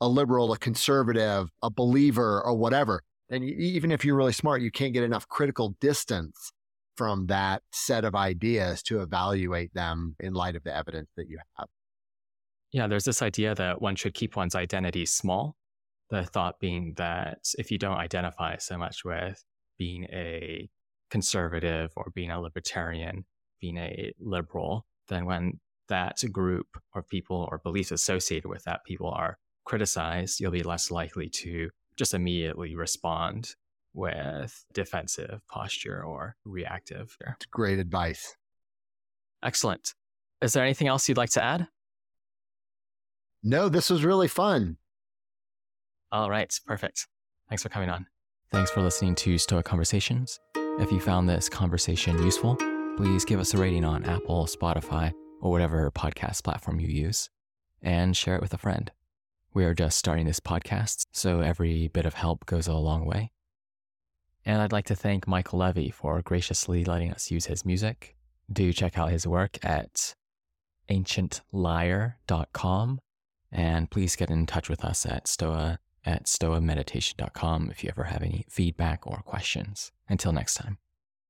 [0.00, 4.62] a liberal, a conservative, a believer, or whatever, then you, even if you're really smart,
[4.62, 6.52] you can't get enough critical distance
[7.02, 11.36] from that set of ideas to evaluate them in light of the evidence that you
[11.58, 11.66] have.
[12.70, 15.56] Yeah, there's this idea that one should keep one's identity small.
[16.10, 19.44] The thought being that if you don't identify so much with
[19.80, 20.68] being a
[21.10, 23.24] conservative or being a libertarian,
[23.60, 29.10] being a liberal, then when that group of people or beliefs associated with that people
[29.10, 33.56] are criticized, you'll be less likely to just immediately respond
[33.94, 37.16] with defensive posture or reactive.
[37.20, 38.36] It's great advice.
[39.42, 39.94] Excellent.
[40.40, 41.68] Is there anything else you'd like to add?
[43.42, 44.76] No, this was really fun.
[46.10, 47.08] All right, perfect.
[47.48, 48.06] Thanks for coming on.
[48.50, 50.38] Thanks for listening to Stoa Conversations.
[50.78, 52.56] If you found this conversation useful,
[52.96, 57.30] please give us a rating on Apple, Spotify, or whatever podcast platform you use,
[57.82, 58.90] and share it with a friend.
[59.54, 63.32] We are just starting this podcast, so every bit of help goes a long way.
[64.44, 68.16] And I'd like to thank Michael Levy for graciously letting us use his music.
[68.52, 70.14] Do check out his work at
[70.90, 72.98] ancientlyre.com.
[73.50, 78.22] And please get in touch with us at stoa at stoameditation.com if you ever have
[78.22, 79.92] any feedback or questions.
[80.08, 80.78] Until next time.